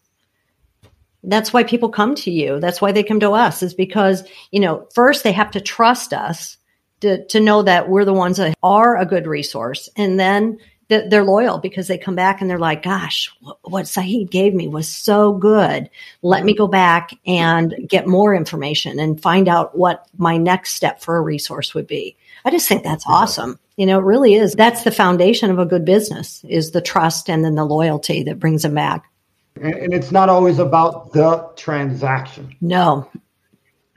that's 1.27 1.53
why 1.53 1.65
people 1.65 1.89
come 1.89 2.15
to 2.17 2.31
you. 2.31 2.61
That's 2.61 2.81
why 2.81 2.93
they 2.93 3.03
come 3.03 3.21
to 3.21 3.33
us 3.33 3.63
is 3.63 3.75
because, 3.75 4.25
you 4.51 4.61
know, 4.61 4.89
first 4.95 5.25
they 5.25 5.33
have 5.33 5.51
to 5.53 5.61
trust 5.61 6.13
us 6.13 6.57
to, 7.01 7.25
to 7.27 7.41
know 7.41 7.63
that 7.63 7.89
we're 7.89 8.05
the 8.05 8.13
ones 8.13 8.37
that 8.39 8.57
are 8.63 8.97
a 8.97 9.07
good 9.07 9.27
resource. 9.27 9.89
And 9.97 10.19
then 10.19 10.59
they're 10.89 11.25
loyal 11.25 11.59
because 11.59 11.89
they 11.89 11.99
come 11.99 12.15
back 12.15 12.41
and 12.41 12.49
they're 12.49 12.59
like, 12.59 12.83
gosh, 12.83 13.35
what 13.63 13.87
Sahid 13.87 14.31
gave 14.31 14.55
me 14.55 14.69
was 14.69 14.89
so 14.89 15.33
good. 15.33 15.89
Let 16.23 16.45
me 16.45 16.55
go 16.55 16.69
back 16.69 17.11
and 17.27 17.75
get 17.89 18.07
more 18.07 18.35
information 18.35 18.99
and 18.99 19.21
find 19.21 19.49
out 19.49 19.77
what 19.77 20.07
my 20.17 20.37
next 20.37 20.75
step 20.75 21.01
for 21.01 21.17
a 21.17 21.23
resource 21.23 21.75
would 21.75 21.87
be. 21.87 22.17
I 22.45 22.51
just 22.51 22.69
think 22.69 22.85
that's 22.85 23.07
awesome. 23.07 23.59
You 23.77 23.87
know, 23.87 23.99
it 23.99 24.05
really 24.05 24.35
is. 24.35 24.53
That's 24.53 24.85
the 24.85 24.91
foundation 24.91 25.51
of 25.51 25.59
a 25.59 25.67
good 25.67 25.85
business 25.85 26.45
is 26.49 26.71
the 26.71 26.83
trust 26.83 27.31
and 27.31 27.45
then 27.45 27.55
the 27.55 27.65
loyalty 27.65 28.23
that 28.25 28.39
brings 28.39 28.63
them 28.63 28.75
back. 28.75 29.07
And, 29.57 29.75
and 29.75 29.95
it's 29.95 30.11
not 30.11 30.29
always 30.29 30.59
about 30.59 31.13
the 31.13 31.51
transaction. 31.57 32.55
No. 32.61 33.09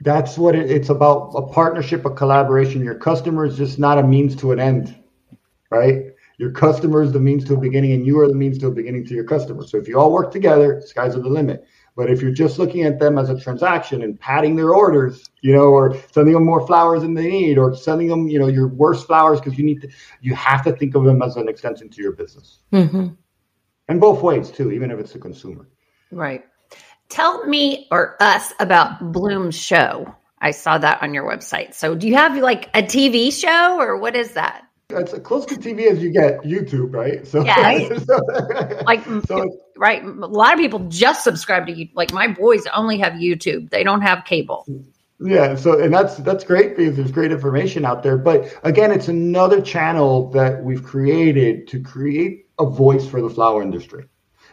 That's 0.00 0.38
what 0.38 0.54
it, 0.54 0.70
it's 0.70 0.90
about 0.90 1.32
a 1.34 1.42
partnership, 1.42 2.04
a 2.04 2.10
collaboration. 2.10 2.84
Your 2.84 2.94
customer 2.94 3.44
is 3.44 3.56
just 3.56 3.78
not 3.78 3.98
a 3.98 4.02
means 4.02 4.36
to 4.36 4.52
an 4.52 4.60
end, 4.60 4.96
right? 5.70 6.12
Your 6.38 6.52
customer 6.52 7.02
is 7.02 7.10
the 7.10 7.18
means 7.18 7.44
to 7.46 7.54
a 7.54 7.56
beginning, 7.56 7.92
and 7.92 8.06
you 8.06 8.20
are 8.20 8.28
the 8.28 8.34
means 8.34 8.58
to 8.58 8.68
a 8.68 8.70
beginning 8.70 9.04
to 9.06 9.14
your 9.14 9.24
customer. 9.24 9.66
So 9.66 9.76
if 9.76 9.88
you 9.88 9.98
all 9.98 10.12
work 10.12 10.30
together, 10.30 10.80
skies 10.86 11.16
are 11.16 11.20
the 11.20 11.28
limit. 11.28 11.66
But 11.96 12.12
if 12.12 12.22
you're 12.22 12.30
just 12.30 12.60
looking 12.60 12.84
at 12.84 13.00
them 13.00 13.18
as 13.18 13.28
a 13.28 13.40
transaction 13.40 14.04
and 14.04 14.20
padding 14.20 14.54
their 14.54 14.72
orders, 14.72 15.28
you 15.40 15.52
know, 15.52 15.64
or 15.64 16.00
sending 16.12 16.34
them 16.34 16.44
more 16.44 16.64
flowers 16.64 17.02
than 17.02 17.12
they 17.12 17.28
need, 17.28 17.58
or 17.58 17.74
sending 17.74 18.06
them, 18.06 18.28
you 18.28 18.38
know, 18.38 18.46
your 18.46 18.68
worst 18.68 19.08
flowers 19.08 19.40
because 19.40 19.58
you 19.58 19.64
need 19.64 19.82
to, 19.82 19.88
you 20.20 20.32
have 20.36 20.62
to 20.62 20.70
think 20.76 20.94
of 20.94 21.02
them 21.02 21.22
as 21.22 21.36
an 21.36 21.48
extension 21.48 21.88
to 21.88 22.00
your 22.00 22.12
business. 22.12 22.60
Mm-hmm. 22.72 23.08
And 23.88 24.00
both 24.00 24.22
ways 24.22 24.50
too, 24.50 24.70
even 24.70 24.90
if 24.90 24.98
it's 24.98 25.14
a 25.14 25.18
consumer. 25.18 25.68
Right. 26.10 26.44
Tell 27.08 27.46
me 27.46 27.88
or 27.90 28.22
us 28.22 28.52
about 28.60 29.12
Bloom's 29.12 29.56
show. 29.56 30.14
I 30.40 30.52
saw 30.52 30.78
that 30.78 31.02
on 31.02 31.14
your 31.14 31.24
website. 31.24 31.74
So 31.74 31.94
do 31.94 32.06
you 32.06 32.14
have 32.14 32.36
like 32.36 32.68
a 32.74 32.82
TV 32.82 33.32
show 33.32 33.80
or 33.80 33.96
what 33.96 34.14
is 34.14 34.32
that? 34.32 34.64
It's 34.90 35.12
as 35.12 35.20
close 35.20 35.44
to 35.46 35.54
TV 35.56 35.90
as 35.90 36.02
you 36.02 36.10
get 36.10 36.42
YouTube, 36.44 36.94
right? 36.94 37.26
So, 37.26 37.44
yeah, 37.44 37.98
so, 38.06 38.18
like 38.86 39.04
so, 39.26 39.46
right. 39.76 40.02
A 40.02 40.08
lot 40.08 40.54
of 40.54 40.58
people 40.58 40.78
just 40.88 41.24
subscribe 41.24 41.66
to 41.66 41.72
you. 41.72 41.88
Like 41.94 42.10
my 42.10 42.28
boys 42.28 42.62
only 42.74 42.98
have 43.00 43.12
YouTube; 43.12 43.68
they 43.68 43.84
don't 43.84 44.00
have 44.00 44.24
cable. 44.24 44.64
Yeah, 45.20 45.56
so 45.56 45.80
and 45.80 45.92
that's 45.92 46.16
that's 46.18 46.44
great 46.44 46.76
because 46.76 46.96
there's 46.96 47.10
great 47.10 47.32
information 47.32 47.84
out 47.84 48.02
there. 48.04 48.16
But 48.16 48.54
again, 48.62 48.92
it's 48.92 49.08
another 49.08 49.60
channel 49.60 50.30
that 50.30 50.62
we've 50.62 50.84
created 50.84 51.66
to 51.68 51.80
create 51.80 52.46
a 52.60 52.64
voice 52.64 53.06
for 53.06 53.20
the 53.20 53.28
flower 53.28 53.60
industry. 53.62 54.04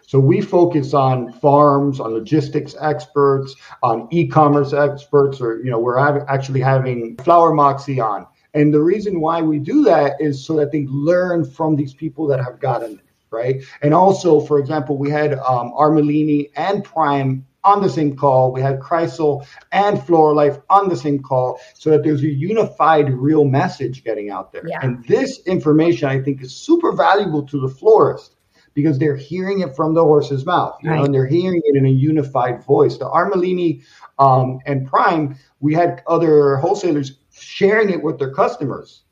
So 0.07 0.19
we 0.19 0.41
focus 0.41 0.93
on 0.93 1.31
farms, 1.34 2.00
on 2.00 2.13
logistics 2.13 2.75
experts, 2.79 3.55
on 3.81 4.07
e-commerce 4.12 4.74
experts, 4.74 5.39
or 5.41 5.63
you 5.63 5.69
know, 5.69 5.79
we're 5.79 5.98
actually 5.98 6.62
having 6.62 7.17
Flower 7.17 7.53
Moxie 7.53 8.00
on. 8.00 8.27
And 8.53 8.74
the 8.74 8.81
reason 8.81 9.19
why 9.19 9.41
we 9.41 9.60
do 9.60 9.84
that 9.84 10.13
is 10.19 10.45
so 10.45 10.55
that 10.57 10.72
they 10.72 10.86
learn 10.88 11.43
from 11.43 11.75
these 11.75 11.93
people 11.93 12.27
that 12.27 12.43
have 12.43 12.60
gotten 12.60 12.93
it, 12.93 13.05
right? 13.31 13.63
And 13.81 13.93
also, 13.93 14.39
for 14.39 14.60
example, 14.60 14.98
we 14.98 15.10
had 15.10 15.34
um, 15.34 15.74
Armellini 15.74 16.51
and 16.55 16.84
Prime 16.84 17.45
on 17.65 17.81
the 17.81 17.89
same 17.89 18.15
call. 18.15 18.53
We 18.53 18.62
had 18.62 18.79
Chrysal 18.79 19.45
and 19.72 19.98
Floralife 19.98 20.62
on 20.69 20.88
the 20.88 20.95
same 20.95 21.22
call 21.22 21.60
so 21.74 21.89
that 21.89 22.03
there's 22.03 22.22
a 22.22 22.29
unified 22.29 23.10
real 23.10 23.43
message 23.43 24.03
getting 24.03 24.29
out 24.29 24.53
there. 24.53 24.63
Yeah. 24.67 24.79
And 24.81 25.03
this 25.05 25.41
information 25.45 26.07
I 26.07 26.22
think 26.22 26.41
is 26.41 26.55
super 26.55 26.93
valuable 26.93 27.43
to 27.48 27.60
the 27.60 27.67
florist 27.67 28.36
because 28.75 29.00
they're 29.00 29.15
hearing 29.15 29.62
it 29.62 29.75
from 29.75 29.93
the 29.93 30.03
horse's 30.03 30.45
mouth, 30.45 30.77
you 30.84 30.89
right. 30.89 30.98
know, 30.98 31.05
and 31.05 31.13
they're 31.13 31.25
hearing 31.25 31.62
it 31.63 31.75
in 31.75 31.86
a 31.86 31.89
unified 31.89 32.63
voice. 32.63 32.98
The 32.98 33.05
Armellini 33.05 33.84
um, 34.19 34.60
and 34.65 34.86
Prime, 34.86 35.38
we 35.62 35.74
had 35.74 36.03
other 36.07 36.57
wholesalers 36.57 37.17
sharing 37.34 37.89
it 37.89 38.03
with 38.03 38.19
their 38.19 38.34
customers 38.34 39.04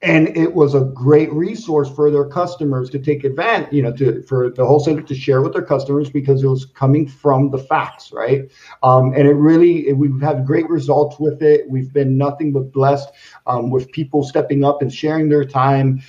and 0.00 0.36
it 0.36 0.54
was 0.54 0.74
a 0.74 0.80
great 0.80 1.32
resource 1.32 1.88
for 1.90 2.10
their 2.10 2.24
customers 2.24 2.88
to 2.88 2.98
take 2.98 3.24
advantage 3.24 3.72
you 3.72 3.82
know 3.82 3.92
to 3.92 4.22
for 4.22 4.50
the 4.50 4.64
wholesaler 4.64 5.02
to 5.02 5.14
share 5.14 5.42
with 5.42 5.52
their 5.52 5.62
customers 5.62 6.08
because 6.08 6.42
it 6.42 6.46
was 6.46 6.66
coming 6.66 7.06
from 7.06 7.50
the 7.50 7.58
facts 7.58 8.08
right? 8.12 8.50
Um, 8.82 9.12
and 9.14 9.26
it 9.26 9.34
really 9.34 9.92
we've 9.92 10.20
had 10.20 10.46
great 10.46 10.68
results 10.68 11.18
with 11.18 11.42
it. 11.42 11.68
We've 11.68 11.92
been 11.92 12.16
nothing 12.18 12.52
but 12.52 12.72
blessed 12.72 13.08
um, 13.46 13.70
with 13.70 13.90
people 13.92 14.22
stepping 14.22 14.64
up 14.64 14.82
and 14.82 14.92
sharing 14.92 15.28
their 15.28 15.44
time 15.44 16.02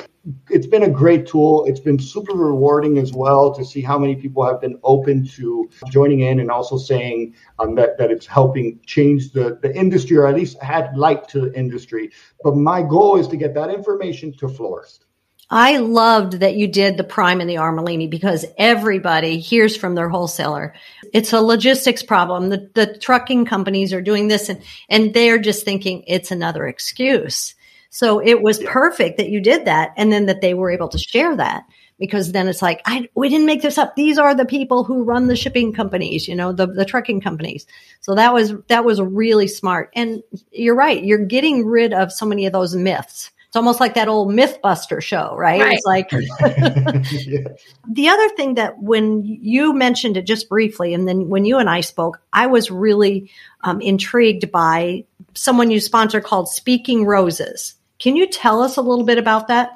it's 0.50 0.67
been 0.67 0.83
a 0.83 0.89
great 0.89 1.27
tool. 1.27 1.65
It's 1.65 1.79
been 1.79 2.00
super 2.00 2.33
rewarding 2.33 2.98
as 2.98 3.13
well 3.13 3.53
to 3.53 3.63
see 3.63 3.81
how 3.81 3.98
many 3.98 4.15
people 4.15 4.45
have 4.45 4.62
been 4.62 4.79
open 4.83 5.27
to 5.36 5.69
joining 5.91 6.21
in 6.21 6.39
and 6.39 6.51
also 6.51 6.77
saying 6.77 7.36
um, 7.59 7.75
that, 7.75 7.98
that 7.98 8.12
it's 8.12 8.25
helping 8.25 8.79
change 8.86 9.31
the, 9.31 9.57
the 9.62 9.75
industry 9.75 10.17
or 10.17 10.27
at 10.27 10.36
least 10.36 10.57
add 10.62 10.98
light 10.98 11.27
to 11.29 11.41
the 11.41 11.57
industry. 11.57 12.12
But 12.43 12.55
my 12.55 12.81
goal 12.81 13.17
is 13.17 13.27
to 13.29 13.38
get 13.38 13.53
that 13.55 13.69
information 13.69 14.33
to 14.38 14.48
florists. 14.48 15.05
I 15.51 15.77
loved 15.77 16.33
that 16.41 16.55
you 16.55 16.67
did 16.67 16.98
the 16.98 17.03
prime 17.03 17.41
and 17.41 17.50
the 17.50 17.55
Armellini 17.55 18.07
because 18.07 18.45
everybody 18.57 19.39
hears 19.39 19.75
from 19.75 19.95
their 19.95 20.07
wholesaler. 20.07 20.75
It's 21.12 21.33
a 21.33 21.41
logistics 21.41 22.03
problem. 22.03 22.50
The, 22.50 22.69
the 22.75 22.98
trucking 23.00 23.45
companies 23.45 23.91
are 23.91 24.01
doing 24.01 24.27
this 24.27 24.50
and, 24.50 24.62
and 24.89 25.12
they're 25.12 25.39
just 25.39 25.65
thinking 25.65 26.03
it's 26.05 26.29
another 26.29 26.67
excuse. 26.67 27.55
So 27.89 28.19
it 28.19 28.41
was 28.41 28.62
yeah. 28.62 28.72
perfect 28.72 29.17
that 29.17 29.29
you 29.29 29.41
did 29.41 29.65
that 29.65 29.93
and 29.98 30.12
then 30.12 30.27
that 30.27 30.41
they 30.41 30.53
were 30.53 30.72
able 30.72 30.89
to 30.89 30.98
share 30.98 31.36
that 31.36 31.63
because 31.98 32.31
then 32.31 32.48
it's 32.48 32.62
like, 32.62 32.81
I, 32.86 33.10
we 33.15 33.29
didn't 33.29 33.48
make 33.48 33.62
this 33.62 33.77
up. 33.77 33.96
These 33.96 34.17
are 34.17 34.34
the 34.34 34.46
people 34.46 34.84
who 34.84 35.03
run 35.03 35.27
the 35.27 35.36
shipping 35.36 35.74
companies, 35.74 36.27
you 36.27 36.36
know, 36.36 36.53
the, 36.53 36.67
the 36.67 36.86
trucking 36.86 37.22
companies. 37.22 37.65
So 38.01 38.15
that 38.15 38.34
was, 38.34 38.53
that 38.67 38.86
was 38.86 39.01
really 39.01 39.48
smart. 39.48 39.91
And 39.96 40.24
you're 40.51 40.75
right. 40.75 41.03
You're 41.03 41.25
getting 41.25 41.65
rid 41.65 41.93
of 41.93 42.13
so 42.13 42.25
many 42.25 42.46
of 42.46 42.53
those 42.53 42.75
myths. 42.75 43.31
It's 43.50 43.55
almost 43.55 43.79
like 43.79 43.96
that 43.96 44.08
old 44.08 44.29
Mythbuster 44.29 45.01
show, 45.01 45.36
right? 45.36 45.60
right. 45.60 45.74
It's 45.74 45.86
like 45.86 46.12
yeah. 47.25 47.48
the 47.91 48.08
other 48.08 48.29
thing 48.36 48.53
that 48.53 48.77
when 48.77 49.24
you 49.24 49.74
mentioned 49.74 50.17
it 50.17 50.27
just 50.27 50.48
briefly, 50.50 50.93
and 50.93 51.08
then 51.08 51.29
when 51.29 51.46
you 51.46 51.58
and 51.58 51.67
I 51.67 51.81
spoke, 51.81 52.22
I 52.31 52.46
was 52.46 52.69
really 52.69 53.31
um, 53.63 53.81
intrigued 53.81 54.51
by 54.51 55.03
someone 55.34 55.72
you 55.72 55.79
sponsor 55.79 56.22
called 56.22 56.48
Speaking 56.48 57.05
Roses. 57.08 57.74
Can 58.00 58.15
you 58.15 58.27
tell 58.27 58.62
us 58.62 58.77
a 58.77 58.82
little 58.82 59.06
bit 59.06 59.18
about 59.18 59.48
that? 59.50 59.72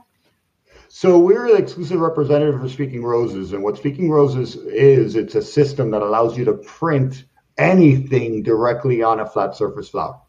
So 0.88 1.20
we're 1.20 1.48
the 1.50 1.58
exclusive 1.58 2.00
representative 2.00 2.60
for 2.60 2.70
Speaking 2.70 3.04
Roses, 3.04 3.52
and 3.52 3.64
what 3.64 3.78
Speaking 3.78 4.10
Roses 4.10 4.56
is, 4.56 5.16
it's 5.16 5.36
a 5.36 5.42
system 5.42 5.92
that 5.92 6.02
allows 6.02 6.38
you 6.38 6.46
to 6.46 6.54
print 6.54 7.26
anything 7.58 8.44
directly 8.44 9.04
on 9.04 9.20
a 9.20 9.26
flat 9.26 9.56
surface 9.56 9.90
flower. 9.90 10.22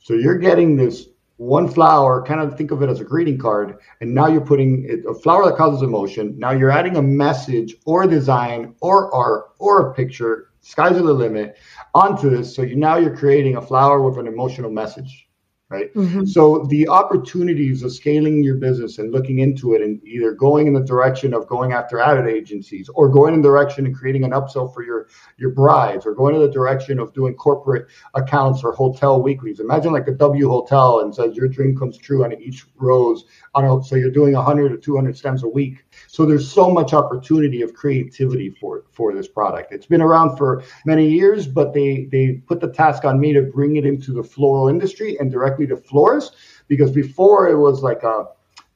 So 0.00 0.14
you're 0.14 0.38
getting 0.38 0.76
this 0.76 1.06
one 1.36 1.68
flower, 1.68 2.24
kind 2.24 2.40
of 2.40 2.56
think 2.56 2.70
of 2.70 2.82
it 2.82 2.88
as 2.88 3.00
a 3.00 3.04
greeting 3.04 3.38
card, 3.38 3.78
and 4.00 4.14
now 4.14 4.26
you're 4.26 4.40
putting 4.40 5.04
a 5.08 5.14
flower 5.14 5.44
that 5.44 5.56
causes 5.56 5.82
emotion. 5.82 6.38
Now 6.38 6.52
you're 6.52 6.70
adding 6.70 6.96
a 6.96 7.02
message 7.02 7.76
or 7.84 8.06
design 8.06 8.74
or 8.80 9.14
art 9.14 9.50
or 9.58 9.90
a 9.90 9.94
picture, 9.94 10.48
sky's 10.62 10.96
the 10.96 11.02
limit, 11.02 11.56
onto 11.94 12.30
this. 12.30 12.56
So 12.56 12.62
you 12.62 12.76
now 12.76 12.96
you're 12.96 13.16
creating 13.16 13.56
a 13.56 13.62
flower 13.62 14.02
with 14.02 14.18
an 14.18 14.26
emotional 14.26 14.70
message 14.70 15.25
right? 15.68 15.92
Mm-hmm. 15.94 16.24
So 16.26 16.64
the 16.68 16.88
opportunities 16.88 17.82
of 17.82 17.92
scaling 17.92 18.44
your 18.44 18.54
business 18.54 18.98
and 18.98 19.10
looking 19.10 19.40
into 19.40 19.74
it 19.74 19.82
and 19.82 20.00
either 20.06 20.32
going 20.32 20.68
in 20.68 20.72
the 20.72 20.84
direction 20.84 21.34
of 21.34 21.48
going 21.48 21.72
after 21.72 21.98
ad 21.98 22.24
agencies 22.28 22.88
or 22.94 23.08
going 23.08 23.34
in 23.34 23.42
the 23.42 23.48
direction 23.48 23.84
and 23.84 23.96
creating 23.96 24.22
an 24.22 24.30
upsell 24.30 24.72
for 24.72 24.84
your 24.84 25.08
your 25.38 25.50
brides 25.50 26.06
or 26.06 26.14
going 26.14 26.36
in 26.36 26.40
the 26.40 26.50
direction 26.50 27.00
of 27.00 27.12
doing 27.14 27.34
corporate 27.34 27.88
accounts 28.14 28.62
or 28.62 28.72
hotel 28.72 29.20
weeklies. 29.20 29.58
Imagine 29.58 29.92
like 29.92 30.06
a 30.06 30.12
W 30.12 30.48
hotel 30.48 31.00
and 31.00 31.12
says 31.12 31.34
your 31.34 31.48
dream 31.48 31.76
comes 31.76 31.98
true 31.98 32.24
on 32.24 32.32
each 32.40 32.66
rose 32.76 33.24
on 33.54 33.64
a, 33.64 33.82
so 33.82 33.96
you're 33.96 34.10
doing 34.10 34.34
100 34.34 34.72
or 34.72 34.76
200 34.76 35.16
stems 35.16 35.42
a 35.42 35.48
week. 35.48 35.84
So 36.08 36.26
there's 36.26 36.50
so 36.50 36.70
much 36.70 36.92
opportunity 36.92 37.62
of 37.62 37.74
creativity 37.74 38.50
for 38.50 38.84
for 38.90 39.14
this 39.14 39.28
product. 39.28 39.72
It's 39.72 39.86
been 39.86 40.02
around 40.02 40.36
for 40.36 40.62
many 40.84 41.08
years, 41.08 41.46
but 41.46 41.72
they 41.72 42.08
they 42.10 42.42
put 42.46 42.60
the 42.60 42.68
task 42.68 43.04
on 43.04 43.20
me 43.20 43.32
to 43.32 43.42
bring 43.42 43.76
it 43.76 43.84
into 43.84 44.12
the 44.12 44.22
floral 44.22 44.68
industry 44.68 45.18
and 45.18 45.30
directly 45.30 45.66
to 45.68 45.76
florists 45.76 46.36
because 46.68 46.90
before 46.90 47.48
it 47.48 47.56
was 47.56 47.82
like 47.82 48.02
a 48.02 48.26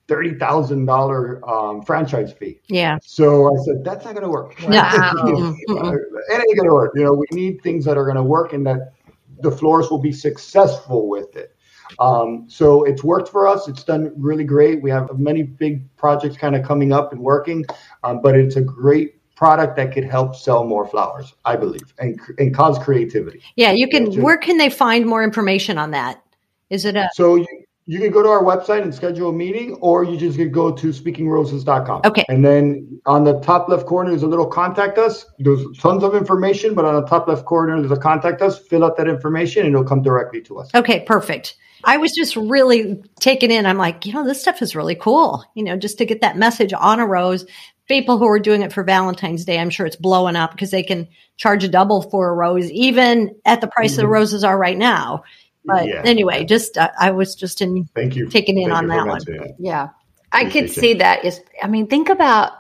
thirty 0.09 0.35
thousand 0.35 0.87
dollar 0.87 1.41
um, 1.49 1.83
franchise 1.83 2.33
fee. 2.33 2.61
Yeah. 2.69 2.99
So 3.03 3.55
I 3.55 3.65
said 3.65 3.85
that's 3.85 4.05
not 4.05 4.15
going 4.15 4.25
to 4.25 4.31
work. 4.31 4.61
Yeah. 4.71 4.91
it 4.93 6.45
ain't 6.49 6.57
going 6.57 6.69
to 6.69 6.75
work. 6.75 6.93
You 6.97 7.05
know, 7.05 7.13
we 7.13 7.27
need 7.31 7.63
things 7.63 7.85
that 7.85 7.97
are 7.97 8.05
going 8.05 8.17
to 8.17 8.23
work 8.23 8.53
and 8.53 8.67
that 8.67 8.93
the 9.41 9.51
florists 9.51 9.91
will 9.91 10.01
be 10.01 10.13
successful 10.13 11.09
with 11.09 11.37
it. 11.37 11.57
Um, 11.99 12.45
so 12.49 12.85
it's 12.85 13.03
worked 13.03 13.29
for 13.29 13.47
us. 13.47 13.69
It's 13.69 13.85
done 13.85 14.13
really 14.17 14.45
great. 14.45 14.83
We 14.83 14.91
have 14.91 15.19
many 15.19 15.43
big 15.43 15.85
projects 15.97 16.37
kind 16.37 16.57
of 16.57 16.65
coming 16.65 16.93
up 16.93 17.13
and 17.13 17.21
working, 17.21 17.65
um, 18.05 18.21
but 18.23 18.37
it's 18.37 18.57
a 18.57 18.63
great 18.63 19.17
product 19.35 19.77
that 19.77 19.93
could 19.93 20.05
help 20.05 20.37
sell 20.37 20.65
more 20.65 20.87
flowers, 20.87 21.35
I 21.45 21.57
believe, 21.57 21.95
and 21.99 22.21
and 22.39 22.55
cause 22.55 22.79
creativity. 22.79 23.43
Yeah, 23.57 23.73
you 23.73 23.89
can. 23.89 24.21
Where 24.21 24.37
can 24.37 24.59
they 24.59 24.71
find 24.71 25.07
more 25.07 25.25
information 25.25 25.79
on 25.79 25.91
that? 25.93 26.23
Is 26.69 26.85
it 26.85 26.97
a 26.97 27.09
so 27.15 27.37
you, 27.37 27.47
you 27.87 27.99
can 27.99 28.13
go 28.13 28.23
to 28.23 28.29
our 28.29 28.45
website 28.45 28.83
and 28.83 28.95
schedule 28.95 29.31
a 29.31 29.33
meeting, 29.33 29.75
or 29.81 30.05
you 30.05 30.17
just 30.17 30.39
could 30.39 30.53
go 30.53 30.71
to 30.71 30.89
speakingroses.com. 30.89 32.03
Okay. 32.05 32.25
And 32.29 32.45
then 32.45 33.01
on 33.05 33.25
the 33.25 33.41
top 33.41 33.69
left 33.69 33.87
corner 33.87 34.13
is 34.13 34.23
a 34.23 34.29
little 34.29 34.47
contact 34.47 34.97
us. 34.97 35.27
There's 35.41 35.65
tons 35.79 36.05
of 36.05 36.15
information, 36.15 36.75
but 36.75 36.85
on 36.85 36.95
the 36.95 37.07
top 37.09 37.27
left 37.27 37.47
corner 37.47 37.81
there's 37.81 37.91
a 37.91 38.01
contact 38.01 38.43
us. 38.43 38.61
Fill 38.61 38.85
out 38.85 38.97
that 38.99 39.09
information 39.09 39.67
and 39.67 39.75
it'll 39.75 39.85
come 39.85 40.03
directly 40.03 40.41
to 40.43 40.61
us. 40.61 40.71
Okay, 40.73 41.01
perfect. 41.01 41.57
I 41.85 41.97
was 41.97 42.13
just 42.13 42.37
really 42.37 43.03
taken 43.19 43.51
in. 43.51 43.67
I'm 43.67 43.79
like, 43.79 44.07
you 44.07 44.13
know, 44.13 44.25
this 44.25 44.41
stuff 44.41 44.63
is 44.63 44.77
really 44.77 44.95
cool. 44.95 45.45
You 45.55 45.65
know, 45.65 45.77
just 45.77 45.99
to 45.99 46.07
get 46.07 46.21
that 46.23 46.37
message 46.37 46.73
on 46.73 47.01
a 47.01 47.07
rose. 47.07 47.47
People 47.89 48.19
who 48.19 48.29
are 48.29 48.39
doing 48.39 48.63
it 48.63 48.73
for 48.73 48.85
Valentine's 48.85 49.45
Day, 49.45 49.59
I'm 49.59 49.71
sure 49.71 49.85
it's 49.85 49.97
blowing 49.97 50.37
up 50.37 50.53
because 50.53 50.71
they 50.71 50.85
can 50.85 51.09
charge 51.37 51.65
a 51.65 51.69
double 51.69 52.03
for 52.03 52.29
a 52.29 52.35
rose, 52.35 52.71
even 52.71 53.35
at 53.45 53.61
the 53.61 53.67
price 53.67 53.93
mm-hmm. 53.93 54.03
the 54.03 54.09
roses 54.09 54.45
are 54.45 54.57
right 54.57 54.79
now. 54.79 55.25
But 55.65 55.87
yeah. 55.87 56.03
anyway, 56.05 56.45
just 56.45 56.79
uh, 56.79 56.91
I 56.99 57.11
was 57.11 57.35
just 57.35 57.61
in. 57.61 57.89
Thank 57.95 58.17
you. 58.17 58.29
Taking 58.29 58.59
in 58.59 58.71
Thank 58.71 58.79
on 58.79 58.87
that 58.89 59.07
one. 59.07 59.21
Yeah, 59.59 59.89
I 60.33 60.47
could 60.47 60.71
see 60.71 60.95
that. 60.95 61.25
Is 61.25 61.41
I 61.63 61.67
mean, 61.67 61.87
think 61.87 62.09
about 62.09 62.53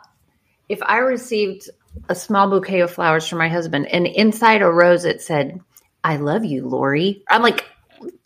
if 0.68 0.82
I 0.82 0.98
received 0.98 1.70
a 2.08 2.14
small 2.14 2.48
bouquet 2.50 2.80
of 2.80 2.90
flowers 2.90 3.26
from 3.26 3.38
my 3.38 3.48
husband, 3.48 3.86
and 3.86 4.06
inside 4.06 4.62
a 4.62 4.70
rose 4.70 5.04
it 5.04 5.22
said, 5.22 5.60
"I 6.04 6.16
love 6.16 6.44
you, 6.44 6.68
Lori." 6.68 7.22
I'm 7.28 7.42
like, 7.42 7.64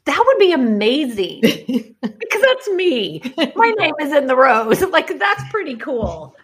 that 0.06 0.22
would 0.26 0.38
be 0.38 0.52
amazing 0.52 1.40
because 2.02 2.42
that's 2.42 2.68
me. 2.70 3.22
My 3.56 3.72
name 3.78 3.94
is 4.00 4.12
in 4.12 4.26
the 4.26 4.36
rose. 4.36 4.82
Like 4.90 5.18
that's 5.18 5.42
pretty 5.50 5.76
cool. 5.76 6.34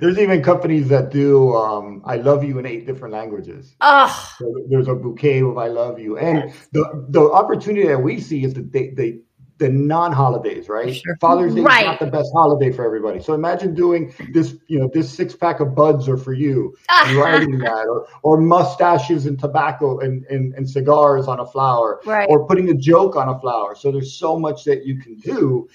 there's 0.00 0.18
even 0.18 0.42
companies 0.42 0.88
that 0.88 1.10
do 1.10 1.54
um, 1.54 2.02
"I 2.04 2.16
love 2.16 2.42
you" 2.44 2.58
in 2.58 2.66
eight 2.66 2.86
different 2.86 3.12
languages. 3.14 3.74
Oh, 3.80 4.34
So 4.38 4.52
there's 4.68 4.88
a 4.88 4.94
bouquet 4.94 5.40
of 5.42 5.56
"I 5.58 5.68
love 5.68 5.98
you," 5.98 6.18
and 6.18 6.52
the 6.72 7.06
the 7.10 7.30
opportunity 7.30 7.86
that 7.88 8.02
we 8.02 8.20
see 8.20 8.44
is 8.44 8.54
that 8.54 8.72
they 8.72 8.88
they 8.90 9.20
the 9.58 9.68
non-holidays, 9.68 10.68
right? 10.68 10.94
Sure. 10.94 11.16
Father's 11.20 11.54
Day 11.54 11.62
Right. 11.62 11.80
is 11.80 11.86
not 11.86 12.00
the 12.00 12.06
best 12.06 12.30
holiday 12.34 12.70
for 12.70 12.84
everybody. 12.84 13.22
So 13.22 13.32
imagine 13.32 13.74
doing 13.74 14.12
this, 14.32 14.56
you 14.66 14.78
know, 14.78 14.90
this 14.92 15.10
six 15.10 15.34
pack 15.34 15.60
of 15.60 15.74
buds 15.74 16.08
are 16.08 16.18
for 16.18 16.34
you, 16.34 16.76
and 16.90 17.16
writing 17.16 17.58
that, 17.58 17.86
or, 17.88 18.06
or 18.22 18.40
mustaches 18.40 19.26
and 19.26 19.38
tobacco 19.38 20.00
and, 20.00 20.24
and, 20.26 20.54
and 20.54 20.68
cigars 20.68 21.26
on 21.26 21.40
a 21.40 21.46
flower, 21.46 22.00
right. 22.04 22.26
or 22.28 22.46
putting 22.46 22.68
a 22.70 22.74
joke 22.74 23.16
on 23.16 23.28
a 23.28 23.38
flower. 23.40 23.74
So 23.74 23.90
there's 23.90 24.12
so 24.14 24.38
much 24.38 24.64
that 24.64 24.84
you 24.84 24.98
can 24.98 25.16
do, 25.16 25.68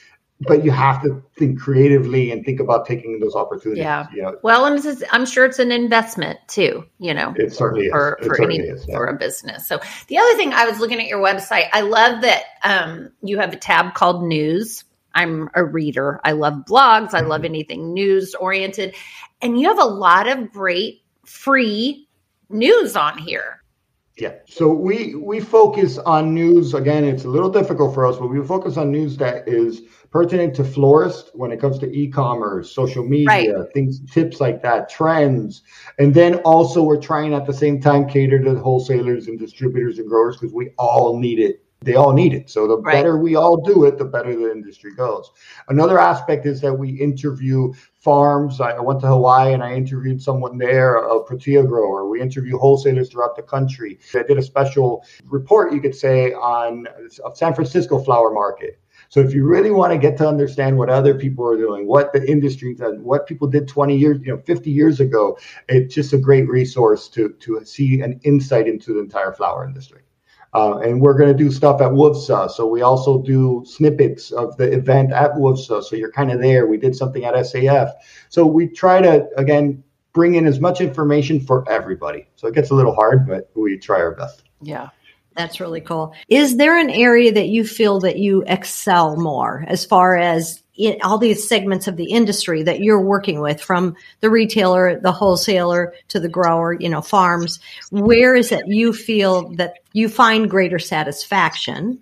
but 0.47 0.63
you 0.63 0.71
have 0.71 1.01
to 1.03 1.23
think 1.37 1.59
creatively 1.59 2.31
and 2.31 2.43
think 2.43 2.59
about 2.59 2.85
taking 2.85 3.19
those 3.19 3.35
opportunities. 3.35 3.83
Yeah. 3.83 4.07
You 4.13 4.23
know, 4.23 4.37
Well, 4.43 4.65
and 4.65 4.77
this 4.77 4.85
is, 4.85 5.03
I'm 5.11 5.25
sure 5.25 5.45
it's 5.45 5.59
an 5.59 5.71
investment 5.71 6.39
too, 6.47 6.85
you 6.99 7.13
know, 7.13 7.33
it 7.37 7.53
certainly 7.53 7.85
is. 7.85 7.91
for, 7.91 8.17
It 8.21 8.25
for 8.25 8.35
certainly 8.35 8.59
any, 8.59 8.67
is, 8.67 8.85
yeah. 8.87 8.95
for 8.95 9.05
a 9.05 9.17
business. 9.17 9.67
So 9.67 9.79
the 10.07 10.17
other 10.17 10.35
thing 10.35 10.53
I 10.53 10.65
was 10.65 10.79
looking 10.79 10.99
at 10.99 11.07
your 11.07 11.23
website, 11.23 11.69
I 11.73 11.81
love 11.81 12.21
that 12.21 12.43
um, 12.63 13.11
you 13.21 13.37
have 13.39 13.53
a 13.53 13.57
tab 13.57 13.93
called 13.93 14.23
news. 14.23 14.83
I'm 15.13 15.49
a 15.55 15.63
reader. 15.63 16.21
I 16.23 16.31
love 16.31 16.63
blogs. 16.67 17.13
I 17.13 17.21
love 17.21 17.43
anything 17.43 17.93
news 17.93 18.33
oriented. 18.35 18.95
And 19.41 19.59
you 19.59 19.67
have 19.67 19.79
a 19.79 19.85
lot 19.85 20.27
of 20.27 20.51
great 20.51 21.01
free 21.25 22.07
news 22.49 22.95
on 22.95 23.17
here. 23.17 23.60
Yeah. 24.21 24.33
So 24.45 24.71
we 24.71 25.15
we 25.15 25.39
focus 25.39 25.97
on 25.97 26.31
news 26.35 26.75
again. 26.75 27.03
It's 27.05 27.23
a 27.23 27.27
little 27.27 27.49
difficult 27.49 27.95
for 27.95 28.05
us, 28.05 28.17
but 28.17 28.27
we 28.27 28.39
focus 28.45 28.77
on 28.77 28.91
news 28.91 29.17
that 29.17 29.47
is 29.47 29.81
pertinent 30.11 30.55
to 30.57 30.63
florists 30.63 31.31
when 31.33 31.51
it 31.51 31.59
comes 31.59 31.79
to 31.79 31.91
e-commerce, 31.91 32.71
social 32.71 33.03
media, 33.03 33.25
Right. 33.25 33.73
things, 33.73 33.99
tips 34.11 34.39
like 34.39 34.61
that, 34.61 34.89
trends, 34.89 35.63
and 35.97 36.13
then 36.13 36.35
also 36.45 36.83
we're 36.83 37.01
trying 37.01 37.33
at 37.33 37.47
the 37.47 37.53
same 37.53 37.81
time 37.81 38.07
cater 38.07 38.37
to 38.43 38.53
the 38.53 38.59
wholesalers 38.59 39.27
and 39.27 39.39
distributors 39.39 39.97
and 39.97 40.07
growers 40.07 40.37
because 40.37 40.53
we 40.53 40.69
all 40.77 41.17
need 41.17 41.39
it. 41.39 41.65
They 41.83 41.95
all 41.95 42.13
need 42.13 42.33
it. 42.35 42.47
So 42.47 42.67
the 42.67 42.77
Right. 42.77 42.93
better 42.93 43.17
we 43.17 43.35
all 43.35 43.57
do 43.57 43.85
it, 43.85 43.97
the 43.97 44.05
better 44.05 44.35
the 44.35 44.51
industry 44.51 44.93
goes. 44.93 45.31
Another 45.67 45.97
aspect 45.97 46.45
is 46.45 46.61
that 46.61 46.77
we 46.77 46.89
interview 46.89 47.73
farms. 47.95 48.61
I 48.61 48.79
went 48.79 48.99
to 49.01 49.07
Hawaii 49.07 49.53
and 49.53 49.63
I 49.63 49.73
interviewed 49.73 50.21
someone 50.21 50.59
there, 50.59 50.97
a 50.97 51.23
protea 51.23 51.63
grower. 51.63 52.07
We 52.07 52.21
interview 52.21 52.59
wholesalers 52.59 53.09
throughout 53.09 53.35
the 53.35 53.41
country. 53.41 53.97
I 54.13 54.21
did 54.21 54.37
a 54.37 54.43
special 54.43 55.03
report, 55.25 55.73
you 55.73 55.81
could 55.81 55.95
say, 55.95 56.33
on 56.33 56.87
of 57.23 57.35
San 57.35 57.55
Francisco 57.55 57.97
flower 57.97 58.31
market. 58.31 58.79
So 59.09 59.19
if 59.19 59.33
you 59.33 59.43
really 59.43 59.71
want 59.71 59.91
to 59.91 59.97
get 59.97 60.17
to 60.19 60.27
understand 60.27 60.77
what 60.77 60.89
other 60.89 61.15
people 61.15 61.45
are 61.49 61.57
doing, 61.57 61.87
what 61.87 62.13
the 62.13 62.23
industry 62.29 62.75
does, 62.75 62.99
what 62.99 63.25
people 63.25 63.47
did 63.47 63.67
20 63.67 63.97
years, 63.97 64.19
you 64.21 64.33
know, 64.33 64.41
50 64.45 64.69
years 64.69 64.99
ago, 64.99 65.37
it's 65.67 65.95
just 65.95 66.13
a 66.13 66.17
great 66.19 66.47
resource 66.47 67.09
to 67.09 67.29
to 67.39 67.65
see 67.65 68.01
an 68.01 68.19
insight 68.23 68.67
into 68.67 68.93
the 68.93 68.99
entire 68.99 69.33
flower 69.33 69.65
industry. 69.65 70.01
Uh, 70.53 70.79
and 70.79 70.99
we're 70.99 71.17
going 71.17 71.31
to 71.31 71.43
do 71.43 71.49
stuff 71.49 71.81
at 71.81 71.91
WF&FSA. 71.91 72.51
So 72.51 72.67
we 72.67 72.81
also 72.81 73.21
do 73.21 73.63
snippets 73.65 74.31
of 74.31 74.57
the 74.57 74.71
event 74.71 75.13
at 75.13 75.33
WF&FSA. 75.33 75.83
So 75.83 75.95
you're 75.95 76.11
kind 76.11 76.31
of 76.31 76.41
there. 76.41 76.67
We 76.67 76.77
did 76.77 76.95
something 76.95 77.23
at 77.23 77.33
SAF. 77.35 77.91
So 78.29 78.45
we 78.45 78.67
try 78.67 79.01
to, 79.01 79.27
again, 79.37 79.83
bring 80.13 80.35
in 80.35 80.45
as 80.45 80.59
much 80.59 80.81
information 80.81 81.39
for 81.39 81.69
everybody. 81.69 82.27
So 82.35 82.47
it 82.47 82.55
gets 82.55 82.69
a 82.69 82.75
little 82.75 82.93
hard, 82.93 83.27
but 83.27 83.49
we 83.55 83.77
try 83.77 83.99
our 83.99 84.11
best. 84.11 84.43
Yeah. 84.61 84.89
That's 85.35 85.61
really 85.61 85.79
cool. 85.79 86.13
Is 86.27 86.57
there 86.57 86.77
an 86.77 86.89
area 86.89 87.31
that 87.31 87.47
you 87.47 87.65
feel 87.65 88.01
that 88.01 88.19
you 88.19 88.43
excel 88.47 89.15
more 89.15 89.63
as 89.67 89.85
far 89.85 90.17
as 90.17 90.61
all 91.03 91.17
these 91.17 91.47
segments 91.47 91.87
of 91.87 91.97
the 91.97 92.11
industry 92.11 92.63
that 92.63 92.79
you're 92.79 93.01
working 93.01 93.41
with 93.41 93.61
from 93.61 93.95
the 94.19 94.29
retailer, 94.29 94.99
the 94.99 95.11
wholesaler 95.11 95.93
to 96.09 96.19
the 96.19 96.29
grower, 96.29 96.73
you 96.73 96.89
know, 96.89 97.01
farms? 97.01 97.59
Where 97.89 98.35
is 98.35 98.51
it 98.51 98.67
you 98.67 98.93
feel 98.93 99.49
that 99.55 99.75
you 99.93 100.09
find 100.09 100.49
greater 100.49 100.79
satisfaction? 100.79 101.99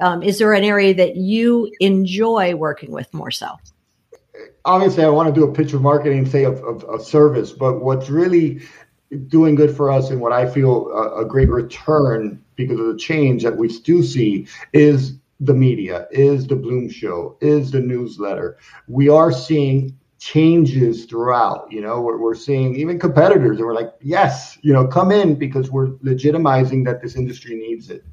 Um, 0.00 0.22
is 0.22 0.38
there 0.38 0.52
an 0.52 0.64
area 0.64 0.94
that 0.94 1.16
you 1.16 1.70
enjoy 1.80 2.54
working 2.54 2.90
with 2.90 3.12
more 3.12 3.30
so? 3.30 3.58
obviously 4.64 5.04
I 5.04 5.08
want 5.08 5.32
to 5.32 5.40
do 5.40 5.46
a 5.46 5.52
pitch 5.52 5.72
of 5.72 5.82
marketing 5.82 6.26
say 6.26 6.44
of, 6.44 6.62
of, 6.62 6.84
of 6.84 7.02
service, 7.02 7.52
but 7.52 7.80
what's 7.80 8.08
really 8.08 8.62
doing 9.26 9.54
good 9.54 9.76
for 9.76 9.90
us 9.90 10.10
and 10.10 10.20
what 10.20 10.32
I 10.32 10.48
feel 10.48 10.88
a, 10.88 11.22
a 11.22 11.24
great 11.24 11.50
return 11.50 12.42
because 12.56 12.80
of 12.80 12.86
the 12.86 12.96
change 12.96 13.42
that 13.42 13.56
we 13.56 13.68
do 13.80 14.02
see 14.02 14.46
is 14.72 15.14
the 15.44 15.54
media, 15.54 16.06
is 16.10 16.46
the 16.46 16.56
Bloom 16.56 16.88
Show, 16.88 17.36
is 17.40 17.70
the 17.70 17.80
newsletter. 17.80 18.58
We 18.88 19.08
are 19.08 19.32
seeing 19.32 19.98
changes 20.18 21.04
throughout. 21.06 21.66
You 21.70 21.80
know, 21.80 22.00
we're, 22.00 22.18
we're 22.18 22.34
seeing 22.34 22.76
even 22.76 22.98
competitors, 22.98 23.58
and 23.58 23.66
we're 23.66 23.74
like, 23.74 23.92
yes, 24.00 24.56
you 24.62 24.72
know, 24.72 24.86
come 24.86 25.10
in 25.10 25.34
because 25.34 25.70
we're 25.70 25.90
legitimizing 26.04 26.84
that 26.84 27.02
this 27.02 27.16
industry 27.16 27.56
needs 27.56 27.90
it. 27.90 28.04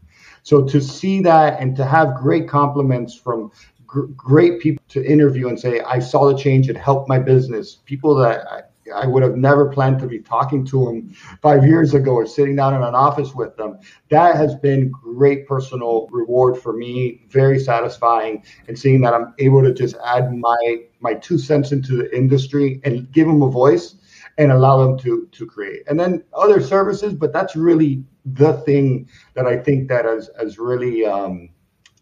So 0.42 0.64
to 0.66 0.82
see 0.82 1.22
that 1.22 1.60
and 1.60 1.76
to 1.76 1.86
have 1.86 2.16
great 2.16 2.50
compliments 2.50 3.14
from 3.14 3.52
gr- 3.86 4.08
great 4.16 4.60
people 4.60 4.84
to 4.90 5.06
interview 5.06 5.50
and 5.50 5.60
say, 5.60 5.82
I 5.82 6.00
saw 6.00 6.32
the 6.32 6.38
change, 6.38 6.70
it 6.70 6.78
helped 6.78 7.08
my 7.08 7.20
business. 7.20 7.76
People 7.86 8.16
that 8.16 8.69
I, 8.92 9.06
would 9.06 9.24
have 9.24 9.36
never 9.36 9.70
planned 9.70 10.00
to 10.00 10.08
be 10.08 10.20
talking 10.20 10.66
to 10.68 10.86
them 10.86 11.16
five 11.42 11.66
years 11.66 11.94
ago 11.94 12.12
or 12.14 12.26
sitting 12.26 12.56
down 12.56 12.74
in 12.74 12.82
an 12.82 12.96
office 12.96 13.34
with 13.34 13.56
them. 13.58 13.80
That 14.10 14.36
has 14.36 14.56
been 14.56 14.90
great 14.90 15.48
personal 15.48 16.08
reward 16.12 16.58
for 16.58 16.74
me, 16.74 17.26
very 17.30 17.60
satisfying, 17.60 18.44
and 18.68 18.78
seeing 18.78 19.02
that 19.02 19.14
I'm 19.14 19.34
able 19.40 19.64
to 19.64 19.74
just 19.74 19.96
add 20.06 20.34
my 20.34 20.78
my 21.02 21.14
two 21.14 21.38
cents 21.38 21.72
into 21.72 21.96
the 21.96 22.16
industry 22.16 22.82
and 22.84 23.12
give 23.12 23.28
them 23.28 23.42
a 23.42 23.50
voice 23.50 23.96
and 24.38 24.52
allow 24.52 24.84
them 24.84 24.98
to 25.00 25.28
to 25.32 25.46
create. 25.46 25.84
And 25.88 26.00
then 26.00 26.24
other 26.34 26.62
services, 26.62 27.14
but 27.14 27.34
that's 27.34 27.56
really 27.56 28.04
the 28.26 28.54
thing 28.64 29.10
that 29.34 29.46
I 29.46 29.58
think 29.58 29.90
that 29.90 30.06
has 30.06 30.30
has 30.40 30.58
really 30.58 31.06
um, 31.06 31.50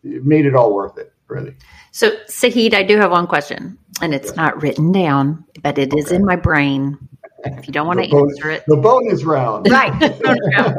made 0.03 0.45
it 0.45 0.55
all 0.55 0.73
worth 0.73 0.97
it. 0.97 1.13
Really. 1.27 1.55
So, 1.91 2.11
Sahid, 2.29 2.73
I 2.73 2.83
do 2.83 2.97
have 2.97 3.11
one 3.11 3.27
question, 3.27 3.77
and 4.01 4.13
it's 4.13 4.35
not 4.35 4.61
written 4.61 4.91
down, 4.91 5.43
but 5.61 5.77
it 5.77 5.93
is 5.93 6.07
Okay. 6.07 6.15
in 6.15 6.25
my 6.25 6.35
brain. 6.35 6.97
If 7.45 7.67
you 7.67 7.73
don't 7.73 7.85
want 7.87 7.99
to 8.03 8.05
answer 8.15 8.49
it, 8.49 8.63
The 8.67 8.77
bonus 8.77 9.23
round. 9.23 9.67
right? 9.69 9.93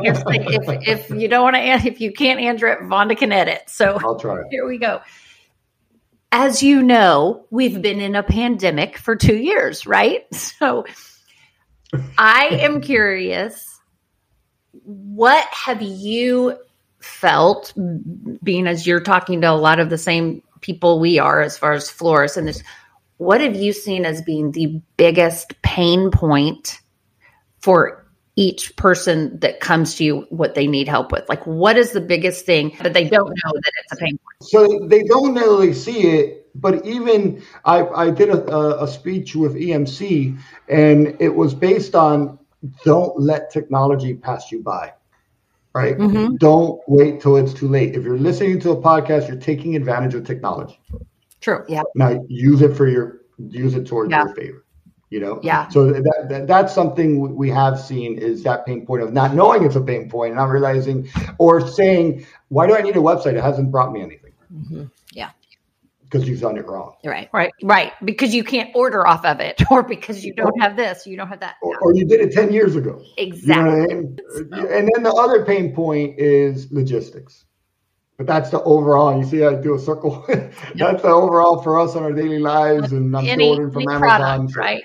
If, 0.04 1.08
if 1.08 1.10
you 1.10 1.28
don't 1.28 1.42
want 1.42 1.56
to, 1.56 1.60
an- 1.60 1.86
if 1.86 2.00
you 2.00 2.12
can't 2.12 2.40
answer 2.40 2.66
it, 2.68 2.80
Vonda 2.80 3.16
can 3.16 3.30
edit. 3.32 3.62
So 3.68 3.98
I'll 4.02 4.18
try 4.18 4.40
it. 4.40 4.46
here 4.50 4.66
we 4.66 4.78
go. 4.78 5.00
As 6.32 6.62
you 6.62 6.82
know, 6.82 7.46
we've 7.50 7.80
been 7.80 8.00
in 8.00 8.14
a 8.16 8.22
pandemic 8.22 8.98
for 8.98 9.16
two 9.16 9.36
years, 9.36 9.86
right? 9.86 10.26
So 10.34 10.84
I 12.18 12.48
am 12.60 12.80
curious, 12.82 13.80
what 14.84 15.46
have 15.50 15.80
you 15.80 16.56
felt 17.00 17.72
being 18.42 18.66
as 18.66 18.86
you're 18.86 19.00
talking 19.00 19.40
to 19.40 19.50
a 19.50 19.52
lot 19.52 19.78
of 19.78 19.90
the 19.90 19.98
same 19.98 20.42
people 20.60 20.98
we 20.98 21.18
are 21.18 21.40
as 21.40 21.56
far 21.56 21.72
as 21.72 21.88
florists 21.88 22.36
and 22.36 22.48
this 22.48 22.62
what 23.18 23.40
have 23.40 23.54
you 23.54 23.72
seen 23.72 24.04
as 24.04 24.22
being 24.22 24.52
the 24.52 24.80
biggest 24.96 25.60
pain 25.62 26.10
point 26.10 26.80
for 27.60 28.04
each 28.38 28.76
person 28.76 29.36
that 29.40 29.58
comes 29.58 29.96
to 29.96 30.04
you 30.04 30.26
what 30.30 30.54
they 30.54 30.66
need 30.66 30.88
help 30.88 31.10
with 31.12 31.28
like 31.28 31.44
what 31.44 31.76
is 31.76 31.90
the 31.92 32.00
biggest 32.00 32.46
thing 32.46 32.76
that 32.82 32.94
they 32.94 33.08
don't 33.08 33.28
know 33.28 33.52
that 33.52 33.72
it's 33.82 33.92
a 33.92 33.96
pain 33.96 34.18
point 34.18 34.28
So 34.40 34.86
they 34.86 35.02
don't 35.02 35.34
really 35.34 35.74
see 35.74 36.02
it, 36.02 36.48
but 36.54 36.86
even 36.86 37.42
I, 37.64 37.84
I 37.86 38.10
did 38.10 38.30
a, 38.30 38.48
a, 38.48 38.84
a 38.84 38.88
speech 38.88 39.34
with 39.34 39.54
EMC, 39.54 40.38
and 40.68 41.16
it 41.20 41.34
was 41.34 41.54
based 41.54 41.96
on 41.96 42.38
don't 42.84 43.18
let 43.18 43.50
technology 43.50 44.14
pass 44.14 44.52
you 44.52 44.62
by. 44.62 44.92
Right? 45.78 45.96
Mhm. 45.96 46.38
Don't 46.38 46.80
wait 46.88 47.20
till 47.20 47.36
it's 47.36 47.54
too 47.54 47.68
late. 47.68 47.94
If 47.94 48.02
you're 48.04 48.18
listening 48.18 48.58
to 48.60 48.72
a 48.72 48.76
podcast, 48.76 49.28
you're 49.28 49.36
taking 49.50 49.76
advantage 49.76 50.14
of 50.14 50.24
technology. 50.24 50.80
True. 51.40 51.60
Yeah. 51.68 51.82
Now 51.94 52.24
use 52.28 52.62
it 52.62 52.76
for 52.76 52.88
your 52.88 53.20
use 53.38 53.74
it 53.76 53.86
towards 53.86 54.10
Yeah. 54.10 54.24
your 54.24 54.34
favor. 54.34 54.64
You 55.10 55.20
know. 55.20 55.38
Yeah. 55.40 55.68
So 55.68 55.86
that, 55.92 56.26
that 56.30 56.46
that's 56.48 56.74
something 56.74 57.36
we 57.36 57.48
have 57.50 57.78
seen 57.78 58.18
is 58.18 58.42
that 58.42 58.66
pain 58.66 58.84
point 58.84 59.04
of 59.04 59.12
not 59.12 59.34
knowing 59.34 59.64
it's 59.64 59.76
a 59.76 59.80
pain 59.80 60.10
point, 60.10 60.34
not 60.34 60.50
realizing, 60.50 61.08
or 61.38 61.60
saying, 61.60 62.26
"Why 62.48 62.66
do 62.66 62.74
I 62.74 62.82
need 62.82 62.96
a 62.96 63.00
website? 63.10 63.34
It 63.34 63.44
hasn't 63.50 63.70
brought 63.70 63.92
me 63.92 64.02
anything." 64.02 64.32
Mhm. 64.52 64.90
Because 66.10 66.28
you've 66.28 66.40
done 66.40 66.56
it 66.56 66.66
wrong. 66.66 66.94
Right. 67.04 67.28
right 67.32 67.50
right 67.62 67.92
because 68.04 68.34
you 68.34 68.42
can't 68.42 68.70
order 68.74 69.06
off 69.06 69.24
of 69.24 69.40
it 69.40 69.62
or 69.70 69.82
because 69.82 70.24
you 70.24 70.32
don't 70.34 70.58
have 70.60 70.74
this 70.74 71.06
you 71.06 71.16
don't 71.16 71.28
have 71.28 71.40
that 71.40 71.56
or, 71.62 71.78
or 71.80 71.94
you 71.94 72.06
did 72.06 72.20
it 72.20 72.32
10 72.32 72.52
years 72.52 72.76
ago. 72.76 73.02
You 73.18 73.26
know 73.26 73.32
exactly 73.34 73.82
I 73.82 73.86
mean? 73.86 74.18
And 74.52 74.90
then 74.94 75.02
the 75.02 75.12
other 75.12 75.44
pain 75.44 75.74
point 75.74 76.18
is 76.18 76.72
logistics. 76.72 77.44
But 78.18 78.26
that's 78.26 78.50
the 78.50 78.60
overall. 78.62 79.16
You 79.16 79.24
see, 79.24 79.44
I 79.44 79.54
do 79.54 79.74
a 79.74 79.78
circle. 79.78 80.24
that's 80.74 81.02
the 81.02 81.08
overall 81.08 81.62
for 81.62 81.78
us 81.78 81.94
on 81.94 82.02
our 82.02 82.12
daily 82.12 82.40
lives, 82.40 82.90
and 82.90 83.16
I'm 83.16 83.24
any, 83.24 83.50
ordering 83.50 83.70
from 83.70 83.82
Amazon. 83.82 84.00
product 84.00 84.50
so- 84.54 84.60
right 84.60 84.82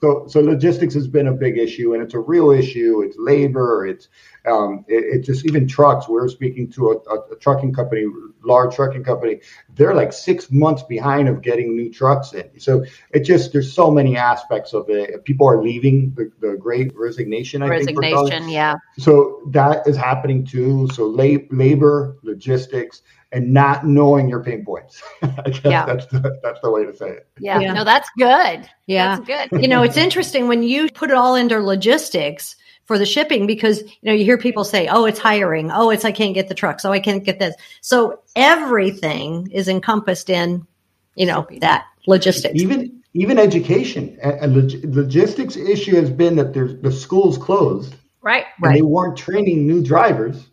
So, 0.00 0.26
so 0.26 0.40
logistics 0.40 0.92
has 0.94 1.06
been 1.06 1.28
a 1.28 1.32
big 1.32 1.58
issue, 1.58 1.94
and 1.94 2.02
it's 2.02 2.14
a 2.14 2.18
real 2.18 2.50
issue. 2.50 3.02
It's 3.02 3.16
labor. 3.16 3.86
It's 3.86 4.08
um, 4.46 4.84
it, 4.88 5.04
it 5.16 5.20
just 5.20 5.46
even 5.46 5.68
trucks. 5.68 6.08
We're 6.08 6.28
speaking 6.28 6.70
to 6.72 6.90
a, 6.90 7.14
a, 7.14 7.32
a, 7.32 7.36
trucking 7.36 7.72
company, 7.72 8.06
large 8.42 8.74
trucking 8.74 9.04
company. 9.04 9.40
They're 9.74 9.94
like 9.94 10.12
six 10.12 10.50
months 10.50 10.82
behind 10.82 11.28
of 11.28 11.42
getting 11.42 11.76
new 11.76 11.92
trucks 11.92 12.32
in. 12.32 12.58
So 12.58 12.84
it 13.12 13.20
just 13.20 13.52
there's 13.52 13.72
so 13.72 13.90
many 13.90 14.16
aspects 14.16 14.72
of 14.72 14.90
it. 14.90 15.24
People 15.24 15.48
are 15.48 15.62
leaving 15.62 16.12
the, 16.16 16.32
the 16.40 16.56
Great 16.56 16.92
Resignation. 16.96 17.62
I 17.62 17.68
resignation, 17.68 18.44
think, 18.44 18.52
yeah. 18.52 18.74
So 18.98 19.40
that 19.50 19.86
is 19.86 19.96
happening 19.96 20.44
too. 20.44 20.88
So 20.92 21.06
lab, 21.06 21.46
labor, 21.52 22.18
logistics, 22.22 23.02
and 23.30 23.52
not 23.52 23.86
knowing 23.86 24.28
your 24.28 24.42
pain 24.42 24.64
points. 24.64 25.02
I 25.22 25.50
guess 25.50 25.60
yeah. 25.64 25.86
that's 25.86 26.06
the, 26.06 26.40
that's 26.42 26.60
the 26.62 26.70
way 26.70 26.84
to 26.84 26.94
say 26.94 27.10
it. 27.10 27.28
Yeah. 27.38 27.60
yeah. 27.60 27.72
No, 27.72 27.84
that's 27.84 28.10
good. 28.18 28.68
Yeah. 28.86 29.16
That's 29.16 29.50
good. 29.50 29.62
you 29.62 29.68
know, 29.68 29.82
it's 29.82 29.96
interesting 29.96 30.48
when 30.48 30.62
you 30.62 30.90
put 30.90 31.10
it 31.10 31.16
all 31.16 31.36
into 31.36 31.60
logistics 31.60 32.56
for 32.84 32.98
the 32.98 33.06
shipping 33.06 33.46
because 33.46 33.82
you 33.82 33.88
know 34.02 34.12
you 34.12 34.24
hear 34.24 34.38
people 34.38 34.64
say 34.64 34.88
oh 34.88 35.04
it's 35.04 35.18
hiring 35.18 35.70
oh 35.70 35.90
it's 35.90 36.04
i 36.04 36.12
can't 36.12 36.34
get 36.34 36.48
the 36.48 36.54
trucks 36.54 36.84
oh 36.84 36.92
i 36.92 37.00
can't 37.00 37.24
get 37.24 37.38
this 37.38 37.54
so 37.80 38.20
everything 38.36 39.50
is 39.50 39.68
encompassed 39.68 40.30
in 40.30 40.66
you 41.14 41.26
know 41.26 41.46
that 41.60 41.86
logistics 42.06 42.60
even 42.60 43.02
even 43.14 43.38
education 43.38 44.18
a, 44.22 44.46
log- 44.46 44.84
logistics 44.84 45.56
issue 45.56 45.94
has 45.94 46.10
been 46.10 46.36
that 46.36 46.52
there's 46.54 46.80
the 46.82 46.90
schools 46.92 47.38
closed 47.38 47.94
right 48.20 48.44
and 48.56 48.66
right 48.66 48.74
they 48.74 48.82
weren't 48.82 49.16
training 49.16 49.66
new 49.66 49.82
drivers 49.82 50.48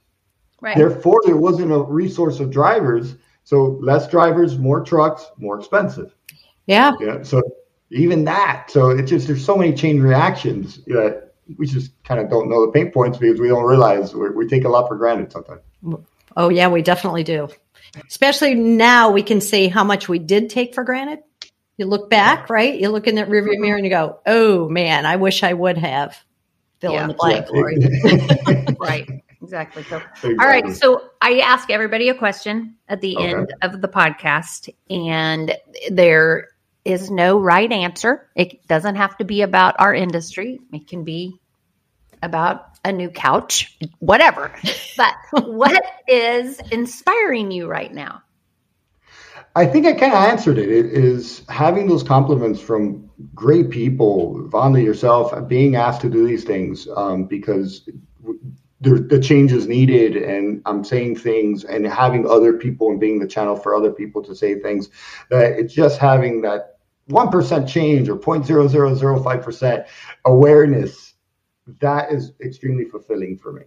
Right. 0.61 0.77
Therefore, 0.77 1.21
there 1.25 1.37
wasn't 1.37 1.71
a 1.71 1.79
resource 1.79 2.39
of 2.39 2.51
drivers. 2.51 3.15
So 3.43 3.79
less 3.81 4.07
drivers, 4.07 4.57
more 4.57 4.83
trucks, 4.83 5.25
more 5.37 5.57
expensive. 5.57 6.13
Yeah. 6.65 6.93
Yeah. 6.99 7.23
So 7.23 7.41
even 7.91 8.25
that. 8.25 8.67
So 8.69 8.89
it's 8.89 9.09
just 9.09 9.27
there's 9.27 9.43
so 9.43 9.55
many 9.55 9.73
chain 9.73 10.01
reactions 10.01 10.83
that 10.87 11.28
we 11.57 11.65
just 11.65 11.91
kind 12.03 12.19
of 12.19 12.29
don't 12.29 12.49
know 12.49 12.65
the 12.65 12.71
pain 12.71 12.91
points 12.91 13.17
because 13.17 13.39
we 13.39 13.47
don't 13.47 13.65
realize 13.65 14.13
we 14.13 14.47
take 14.47 14.65
a 14.65 14.69
lot 14.69 14.87
for 14.87 14.95
granted 14.95 15.31
sometimes. 15.31 15.61
Oh 16.35 16.49
yeah, 16.49 16.67
we 16.67 16.81
definitely 16.81 17.23
do. 17.23 17.49
Especially 18.07 18.53
now, 18.53 19.11
we 19.11 19.23
can 19.23 19.41
see 19.41 19.67
how 19.67 19.83
much 19.83 20.07
we 20.07 20.19
did 20.19 20.49
take 20.49 20.75
for 20.75 20.83
granted. 20.83 21.19
You 21.77 21.85
look 21.85 22.09
back, 22.09 22.49
right? 22.49 22.79
You 22.79 22.89
look 22.89 23.07
in 23.07 23.15
that 23.15 23.29
rearview 23.29 23.53
mm-hmm. 23.53 23.61
mirror 23.61 23.77
and 23.77 23.85
you 23.85 23.91
go, 23.91 24.19
"Oh 24.25 24.69
man, 24.69 25.05
I 25.05 25.15
wish 25.15 25.43
I 25.43 25.53
would 25.53 25.77
have." 25.77 26.17
Fill 26.79 26.93
yeah. 26.93 27.01
in 27.03 27.07
the 27.09 27.13
blank, 27.13 27.47
right? 28.79 29.21
exactly. 29.41 29.83
So, 29.83 29.97
exactly. 29.97 30.37
all 30.39 30.47
right. 30.47 30.69
So 30.73 31.09
I 31.21 31.39
ask 31.39 31.69
everybody 31.69 32.07
a 32.07 32.13
question 32.13 32.75
at 32.87 33.01
the 33.01 33.17
okay. 33.17 33.33
end 33.33 33.53
of 33.61 33.81
the 33.81 33.89
podcast, 33.89 34.69
and 34.89 35.55
there 35.89 36.49
is 36.85 37.11
no 37.11 37.39
right 37.39 37.71
answer. 37.71 38.29
It 38.35 38.65
doesn't 38.67 38.95
have 38.95 39.17
to 39.17 39.25
be 39.25 39.41
about 39.41 39.75
our 39.79 39.93
industry. 39.93 40.59
It 40.71 40.87
can 40.87 41.03
be 41.03 41.38
about 42.21 42.77
a 42.85 42.91
new 42.91 43.09
couch, 43.09 43.77
whatever. 43.99 44.51
But 44.97 45.15
what 45.47 45.81
is 46.09 46.59
inspiring 46.71 47.51
you 47.51 47.67
right 47.67 47.93
now? 47.93 48.21
I 49.55 49.65
think 49.65 49.85
I 49.85 49.93
kind 49.93 50.11
of 50.11 50.19
answered 50.19 50.57
it. 50.57 50.69
It 50.69 50.87
is 50.87 51.41
having 51.47 51.87
those 51.87 52.03
compliments 52.03 52.59
from 52.59 53.09
great 53.33 53.69
people, 53.69 54.49
Vonley 54.51 54.83
yourself, 54.83 55.33
being 55.47 55.77
asked 55.77 56.01
to 56.01 56.09
do 56.09 56.27
these 56.27 56.43
things 56.43 56.85
um, 56.97 57.23
because 57.25 57.87
the, 58.81 58.95
the 58.95 59.19
change 59.19 59.51
is 59.51 59.67
needed 59.67 60.15
and 60.15 60.61
i'm 60.65 60.83
saying 60.83 61.15
things 61.15 61.65
and 61.65 61.85
having 61.85 62.25
other 62.27 62.53
people 62.53 62.89
and 62.89 62.99
being 62.99 63.19
the 63.19 63.27
channel 63.27 63.55
for 63.55 63.75
other 63.75 63.91
people 63.91 64.23
to 64.23 64.35
say 64.35 64.59
things 64.59 64.89
that 65.29 65.53
it's 65.59 65.73
just 65.73 65.99
having 65.99 66.41
that 66.41 66.77
1% 67.09 67.67
change 67.67 68.07
or 68.07 68.15
0.0005% 68.15 69.85
awareness 70.25 71.08
that 71.79 72.11
is 72.11 72.33
extremely 72.41 72.85
fulfilling 72.85 73.37
for 73.37 73.53
me 73.53 73.63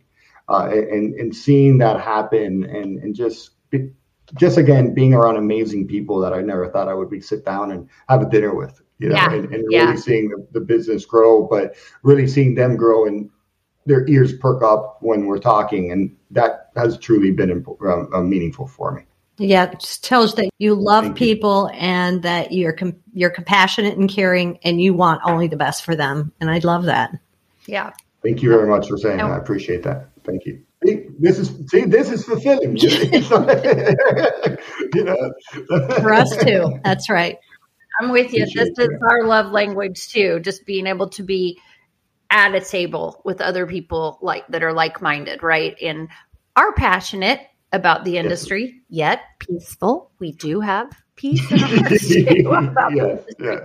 uh, 0.48 0.68
and, 0.70 1.14
and 1.14 1.34
seeing 1.34 1.78
that 1.78 2.00
happen 2.00 2.64
and, 2.64 2.98
and 2.98 3.14
just 3.14 3.50
be, 3.70 3.90
just 4.36 4.58
again 4.58 4.94
being 4.94 5.14
around 5.14 5.36
amazing 5.36 5.86
people 5.86 6.18
that 6.20 6.32
i 6.32 6.40
never 6.40 6.68
thought 6.68 6.88
i 6.88 6.94
would 6.94 7.10
be 7.10 7.20
sit 7.20 7.44
down 7.44 7.70
and 7.70 7.88
have 8.08 8.22
a 8.22 8.28
dinner 8.30 8.54
with 8.54 8.80
you 8.98 9.08
know 9.08 9.14
yeah. 9.14 9.32
and, 9.32 9.44
and 9.46 9.64
really 9.68 9.70
yeah. 9.70 9.94
seeing 9.94 10.28
the, 10.28 10.46
the 10.52 10.60
business 10.60 11.04
grow 11.04 11.46
but 11.46 11.74
really 12.02 12.26
seeing 12.26 12.54
them 12.54 12.76
grow 12.76 13.06
and 13.06 13.30
their 13.86 14.06
ears 14.08 14.32
perk 14.32 14.62
up 14.62 14.98
when 15.00 15.26
we're 15.26 15.38
talking, 15.38 15.90
and 15.90 16.14
that 16.30 16.70
has 16.76 16.98
truly 16.98 17.30
been 17.30 17.64
uh, 17.84 18.20
meaningful 18.20 18.66
for 18.66 18.92
me. 18.92 19.02
Yeah, 19.38 19.70
it 19.70 19.80
just 19.80 20.04
tells 20.04 20.34
that 20.36 20.50
you 20.58 20.74
love 20.74 21.04
Thank 21.04 21.16
people 21.16 21.70
you. 21.72 21.78
and 21.78 22.22
that 22.22 22.52
you're 22.52 22.74
com- 22.74 23.00
you're 23.12 23.30
compassionate 23.30 23.96
and 23.96 24.08
caring, 24.08 24.58
and 24.62 24.80
you 24.80 24.94
want 24.94 25.22
only 25.24 25.48
the 25.48 25.56
best 25.56 25.84
for 25.84 25.96
them. 25.96 26.32
And 26.40 26.50
I 26.50 26.58
love 26.58 26.84
that. 26.84 27.18
Yeah. 27.66 27.92
Thank 28.22 28.42
you 28.42 28.50
very 28.50 28.68
much 28.68 28.88
for 28.88 28.96
saying 28.96 29.18
no. 29.18 29.28
that. 29.28 29.34
I 29.34 29.38
appreciate 29.38 29.82
that. 29.82 30.08
Thank 30.24 30.46
you. 30.46 30.62
See, 30.84 31.06
this 31.18 31.38
is 31.38 31.52
see, 31.68 31.84
this 31.84 32.10
is 32.10 32.24
fulfilling. 32.24 32.76
you 32.80 33.20
know, 35.04 35.32
for 36.00 36.12
us 36.12 36.36
too. 36.36 36.78
That's 36.84 37.10
right. 37.10 37.36
I'm 38.00 38.10
with 38.10 38.32
you. 38.32 38.44
Appreciate 38.44 38.76
this 38.76 38.88
is 38.88 38.98
our 39.10 39.24
love 39.24 39.52
language 39.52 40.08
too. 40.08 40.40
Just 40.40 40.66
being 40.66 40.86
able 40.86 41.08
to 41.10 41.22
be 41.22 41.58
at 42.30 42.54
a 42.54 42.60
table 42.60 43.20
with 43.24 43.40
other 43.40 43.66
people 43.66 44.18
like 44.22 44.46
that 44.48 44.62
are 44.62 44.72
like-minded, 44.72 45.42
right? 45.42 45.76
And 45.82 46.08
are 46.56 46.72
passionate 46.72 47.40
about 47.72 48.04
the 48.04 48.18
industry, 48.18 48.82
yet 48.88 49.20
peaceful. 49.38 50.10
We 50.18 50.32
do 50.32 50.60
have 50.60 50.90
peace 51.16 51.50
in 51.50 51.62
our 51.62 51.68
yeah, 52.90 52.90
yeah, 52.90 53.16
yeah. 53.38 53.58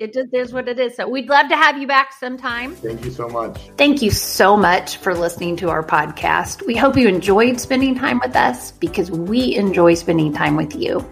It 0.00 0.14
just 0.14 0.32
is 0.32 0.50
what 0.50 0.66
it 0.66 0.78
is. 0.78 0.96
So 0.96 1.06
we'd 1.06 1.28
love 1.28 1.50
to 1.50 1.56
have 1.56 1.76
you 1.76 1.86
back 1.86 2.14
sometime. 2.14 2.74
Thank 2.76 3.04
you 3.04 3.10
so 3.10 3.28
much. 3.28 3.60
Thank 3.76 4.00
you 4.00 4.10
so 4.10 4.56
much 4.56 4.96
for 4.96 5.14
listening 5.14 5.56
to 5.56 5.68
our 5.68 5.82
podcast. 5.82 6.66
We 6.66 6.74
hope 6.74 6.96
you 6.96 7.06
enjoyed 7.06 7.60
spending 7.60 7.94
time 7.94 8.18
with 8.18 8.34
us 8.34 8.72
because 8.72 9.10
we 9.10 9.54
enjoy 9.56 9.92
spending 9.92 10.32
time 10.32 10.56
with 10.56 10.74
you. 10.74 11.06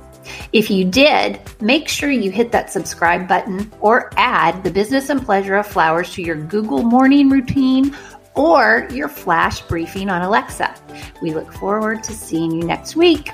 If 0.55 0.71
you 0.71 0.87
did, 0.87 1.39
make 1.61 1.87
sure 1.87 2.11
you 2.11 2.31
hit 2.31 2.51
that 2.53 2.73
subscribe 2.73 3.29
button 3.29 3.71
or 3.81 4.11
add 4.17 4.65
the 4.65 4.71
business 4.71 5.11
and 5.11 5.23
pleasure 5.23 5.57
of 5.57 5.67
flowers 5.67 6.15
to 6.15 6.23
your 6.23 6.37
Google 6.37 6.83
morning 6.83 7.29
routine 7.29 7.95
or 8.35 8.89
your 8.91 9.09
flash 9.09 9.61
briefing 9.63 10.09
on 10.09 10.23
Alexa. 10.23 10.75
We 11.21 11.35
look 11.35 11.53
forward 11.53 12.03
to 12.05 12.13
seeing 12.15 12.53
you 12.53 12.63
next 12.63 12.97
week. 12.97 13.29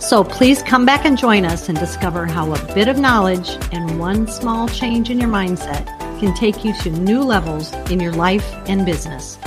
So 0.00 0.24
please 0.24 0.62
come 0.62 0.86
back 0.86 1.04
and 1.04 1.16
join 1.18 1.44
us 1.44 1.68
and 1.68 1.78
discover 1.78 2.24
how 2.24 2.54
a 2.54 2.74
bit 2.74 2.88
of 2.88 2.98
knowledge 2.98 3.50
and 3.70 4.00
one 4.00 4.26
small 4.26 4.66
change 4.66 5.10
in 5.10 5.20
your 5.20 5.28
mindset 5.28 5.86
can 6.18 6.34
take 6.34 6.64
you 6.64 6.72
to 6.78 6.90
new 6.90 7.20
levels 7.20 7.70
in 7.90 8.00
your 8.00 8.12
life 8.12 8.50
and 8.66 8.86
business. 8.86 9.38